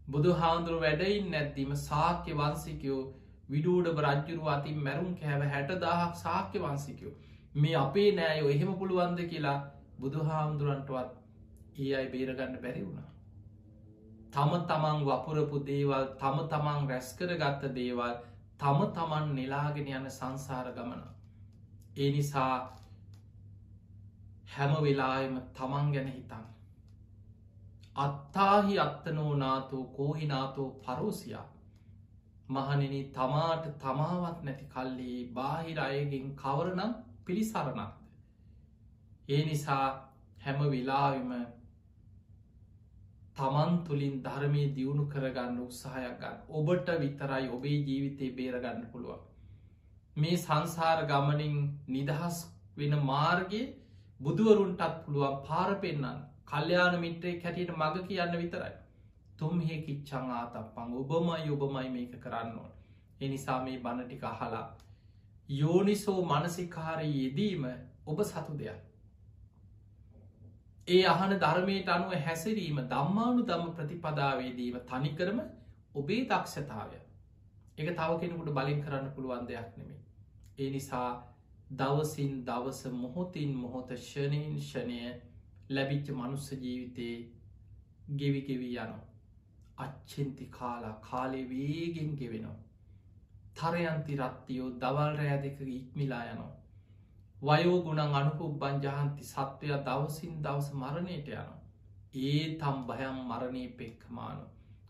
[0.08, 3.02] බුදු හාන්දුරු වැඩයින් නැද්දීම සාක්‍ය වන්සිකයෝ
[3.50, 7.16] විඩූඩ රජ්ජුරු අතින් මැරුම් කෑව හැට දාහක් සාක්‍ය වන්සිකයෝ
[7.56, 9.58] මේ අපේ නෑයෝ එහෙම පුළුවන්ද කියලා
[10.00, 11.19] බුදු හාමුදුරන්ටවත්
[11.80, 13.10] ඒ අයි බේරගන්න බැරි වුණා.
[14.32, 18.14] තම තමන් වපුරපු දේවල් තම තමන් රැස්කර ගත්ත දේවල්
[18.60, 21.04] තම තමන් නෙලාගෙන යන සංසාර ගමන.
[21.98, 22.56] ඒ නිසා
[24.50, 26.46] හැම වෙලායම තමන් ගැන හිතන්න.
[27.98, 31.48] අත්තාහි අත්තනෝ නාතෝ කෝහිනාතෝ පරෝසියා
[32.50, 36.94] මහනෙන තමාට තමාවත් නැති කල්ලි බාහිර අයගෙන් කවරනම්
[37.26, 37.96] පිළිසරණක්ද.
[39.30, 39.86] ඒ නිසා
[40.38, 41.32] හැම වෙලාවිම
[43.40, 49.22] තමන් තුළින් ධර්මය දියුණු කරගන්න උත්සාහයක් ගන්න ඔබට විතරයි ඔබේ ජීවිතය බේරගන්න පුළුවන්.
[50.16, 51.56] මේ සංසාර ගමනින්
[51.90, 52.40] නිදහස්
[52.78, 53.62] වෙන මාර්ගය
[54.20, 58.74] බුදුවරුන්ටත් පුළුවන් පාර පෙන්න්න කල්්‍යයාන මිත්‍රේ කැටියට මඟ කියන්න විතරයි.
[59.38, 62.72] තුම්හෙ කිච්චං ආතප්පං ඔබමයි ඔබමයි මේක කරන්න ඕන.
[63.22, 64.68] එනිසා මේ බණටික අහලා.
[65.50, 67.66] යෝනිසෝ මනසිකාරය යෙදීම
[68.06, 68.89] ඔබ සතු දෙයක්.
[70.90, 75.40] ඒ අහන ධර්මයට අනුව හැසිරීම දම්මානු දම්ම ප්‍රතිපදාවේදීම තනිකරම
[75.96, 77.00] ඔබේ දක්ෂතාවය
[77.78, 80.00] එක තව කෙනෙකුට බලින් කරන්න පුළුවන් දෙයක් නෙමේ.
[80.60, 81.10] ඒ නිසා
[81.74, 85.00] දවසින් දවස මොහොතින් මොහොත ෂණයෙන් ෂණය
[85.70, 87.18] ලැබිච්ච මනුස්ස ජීවිතයේ
[88.16, 89.06] ගෙවිගෙවී යනවා.
[89.78, 92.58] අච්චෙන්ති කාලා කාලේ වේගෙන් ගෙවෙනවා.
[93.56, 96.59] තරයන්ති රත්තියෝ දවල් රෑ දෙක ඉක්මිලා යනවා.
[97.42, 101.52] වයෝගුණන් අනුකුබ්බන් ජහන්ති සත්වය දවසින් දවස මරණයට යන.
[102.22, 104.48] ඒ තම් භයම් මරණය පෙක්කමානු.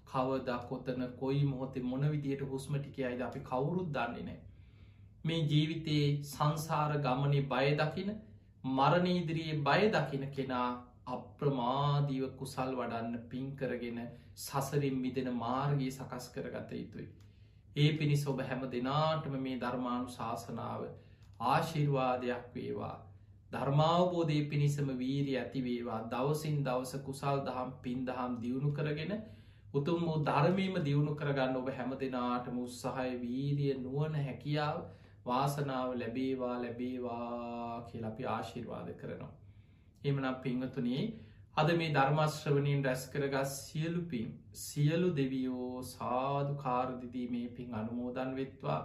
[0.08, 4.40] කවදා කොතන කොයි මොහොතේ මොන විදියට හුස්මටිකයයිද අපි කවුරුත් දන්නේ නෑ.
[5.24, 8.10] මේ ජීවිතයේ සංසාර ගමනේ බය දකින
[8.72, 10.70] මරණීදිරියේ බය දකින කෙනා
[11.08, 14.00] අප්‍රමාදීව කුසල් වඩන්න පින් කරගෙන
[14.38, 17.08] සසරින් මිදෙන මාර්ගයේ සකස් කරගත යුතුයි.
[17.76, 20.90] ඒ පිණිස් ඔබ හැම දෙනාටම මේ ධර්මාණු ශාසනාව
[21.40, 22.96] ආශිර්වාදයක් වේවා.
[23.52, 29.14] ධර්මාවබෝධය පිණිසම වීරී ඇතිවේවා දවසින් දවස කුසල් දහම් පින් දහම් දියුණු කරගෙන
[29.74, 34.78] උතුම් වූ ධර්මීම දියුණු කරගන්න ඔබ හැම දෙනාටම උත්සාහය වීරිය නුවන හැකියාව
[35.26, 39.34] වාසනාව ලැබේවා ලැබේවා කියලපි ආශිර්වාද කරනවා.
[40.04, 41.04] එමනම් පිංහතුනේ
[41.56, 44.28] අද මේ ධර්මශ්‍රවනින් රැස් කරගත් සියලු පින්
[44.60, 48.82] සියලු දෙවියෝ සාධු කාරදිදීමේ පින් අනුමෝදන් වෙත්වා.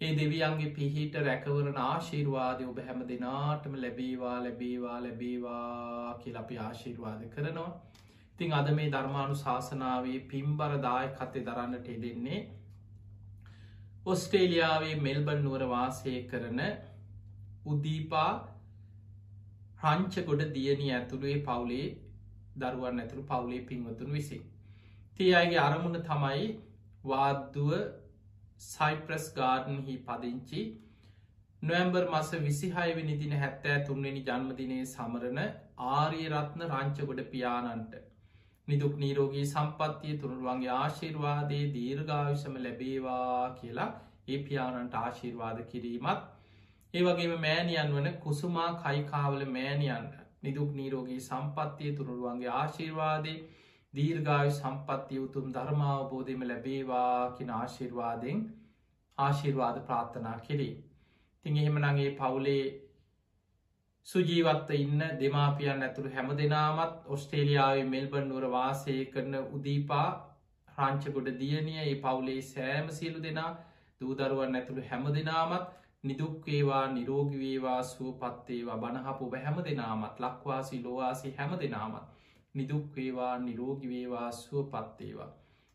[0.00, 7.70] ඒ දෙවියන්ගේ පිහිට රැකවරන ආශීර්වාදය ඔබ හැම දෙනාටම ලැබේවා ලැබේවා ලැබේවා කියල අපි ආශීර්වාද කරනවා.
[8.36, 12.40] තිං අද මේ ධර්මාණු ශාසනාවේ පිම්බරදාය කතේ දරන්නට එදෙන්නේ.
[14.06, 16.60] ඔස්ට්‍රේලියාවේ මෙල්බන් නුවර වාසය කරන
[17.66, 18.30] උද්දීපා
[19.84, 21.86] රංචගොඩ දියනී ඇතුළුවේ පවුලේ
[22.58, 24.42] දරුවන් ඇතුළු පවුලේ පින්වතුන් විසින්.
[25.16, 26.48] තිය අයගේ අරමුණ තමයි
[27.04, 27.70] වාද්දුව
[28.60, 30.62] සයිප්‍රස් ගාර්ඩන්හි පදිංචි.
[31.62, 35.40] නොවම්බර් මස විසිහයවනි දින හැත්තෑ තුන්වෙනි ජන්මදිනය සමරණ
[35.90, 37.94] ආරිය රත්න රංචගොඩ පියාණන්ට.
[38.68, 43.90] නිදුක් නීරෝගී සම්පත්තිය තුරුරුවන්ගේ ආශිර්වාදයේ දීර්ගාවිශම ලැබේවා කියලා
[44.28, 46.22] ඒ පියාණන්ට ආශිර්වාද කිරීමත්.
[46.94, 53.38] ඒ වගේම මෑනියන් වන කුසුමා කයිකාවල මෑනියන්ට නිදුක් නීරෝගී සම්පත්තිය තුරුරුවන්ගේ ආශිර්වාදයේ
[53.94, 58.40] දීර්ගායු සම්පත්තිය උතුම් ධර්මාවබෝධයම ලැබේවා කින ආශිර්වාදයෙන්
[59.18, 60.74] ආශිර්වාද ප්‍රාර්ථනා කෙරේ.
[61.44, 62.64] තිං එහෙමනගේ පවුලේ
[64.08, 70.08] සුජීවත්ව ඉන්න දෙමාපියන් ඇතුළු හැම දෙනාමත් ඔස්ට්‍රේලියාවේ මෙල්බන් නුවර වාසය කරන උදීපා
[70.78, 73.52] රංචකොඩ දියනිය ඒ පවුලේ සෑම සියලු දෙනා
[74.00, 75.70] දූදරුවන් ඇතුළු හැම දෙනාමත්
[76.04, 82.23] නිදුක්වේවා නිරෝගිවේවා සුව පත්තේවා බණහපු බැහැම දෙනාමත් ලක්වාසි ලෝවාසි හැම දෙනාමත්
[82.54, 85.30] නිදුක්වේවා නිරෝගිවේවා සුව පත්තේවා.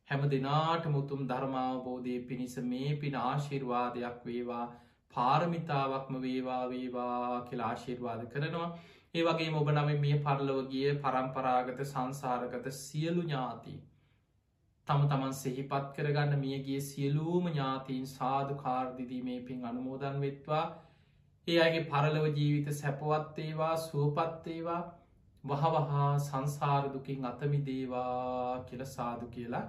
[0.07, 4.63] හැම දෙනාට මුතුම් ධර්මාවබෝධය පිණිස මේ පින ආශිර්වාදයක් වේවා
[5.13, 8.69] පාරමිතාවක්ම වේවා වේවා කියලා ආශිර්වාද කරනවා.
[9.15, 13.75] ඒ වගේ ඔබ නම මේ පරලවගිය පරම්පරාගත සංසාරගත සියලු ඥාති
[14.88, 20.63] තම තමන් සෙහිපත් කරගන්න මියගේ සියලූම ඥාතීන් සාධ කාර්දිදීමේ පින් අනුමෝදන් වෙත්වා.
[21.47, 24.82] ඒ අගේ පරලව ජීවිත සැපවත්තේවා සුවපත්තේවා
[25.44, 29.64] වහවහා සංසාරදුකින් අතමි දේවා කියල සාදු කියලා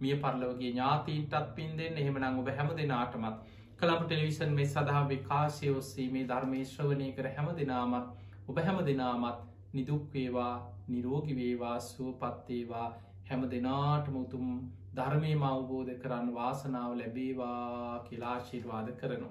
[0.00, 3.40] මිය පරලවගේ ඥාතීන්ටත් පින් දෙන්න එහෙමනං ඔබ හැම දෙනාටමත්
[3.76, 8.06] කළම් ටෙලිවිෂන් මේ සඳහා විකාශය ඔස්සීමේ ධර්මය ශ්‍රවණය කර හැම දෙනාමත්
[8.48, 9.42] ඔබ හැම දෙනාමත්
[9.74, 10.54] නිදුක්වේවා
[10.88, 12.88] නිරෝගිවේවා සුවපත්තේවා
[13.26, 14.46] හැම දෙනාට මුතුම්
[14.94, 19.28] ධර්මය මවබෝධ කරන්න වාසනාව ලැබේවා කියලාශිර්වාද කරනු.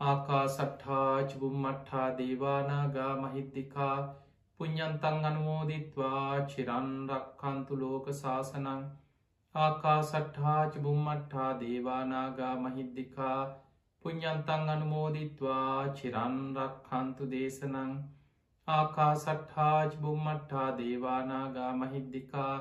[0.00, 3.96] ආකා සට්හාචබුම් මට්හා දේවානාගා මහිද්දිකා
[4.60, 8.82] පුඤ්ඥන්තන් අනුමෝදිත්වා චිරන්රක්කන්තු ලෝක ශාසනං
[9.54, 13.38] ආකා සට්හාච බුම්මට්හා දේවානාගා මහිද්දිකා
[14.04, 17.90] පුඤ්ඥන්තන් අනුමෝදිත්වා චිරන්රක් කන්තු දේශනං.
[18.68, 22.54] ආකා සට්හාච බුම්මට්හා දේවානාගා මහිද්දිකා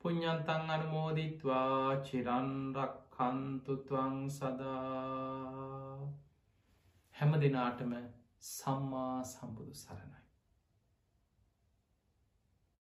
[0.00, 6.12] පුඤ්ඥන්තන් අනුමෝදිත්වා චිරන්රක් කන්තුතුවං සදා.
[7.14, 7.96] හැම දෙනාටම
[8.48, 10.15] සම්මා සම්බුදු සරණයි.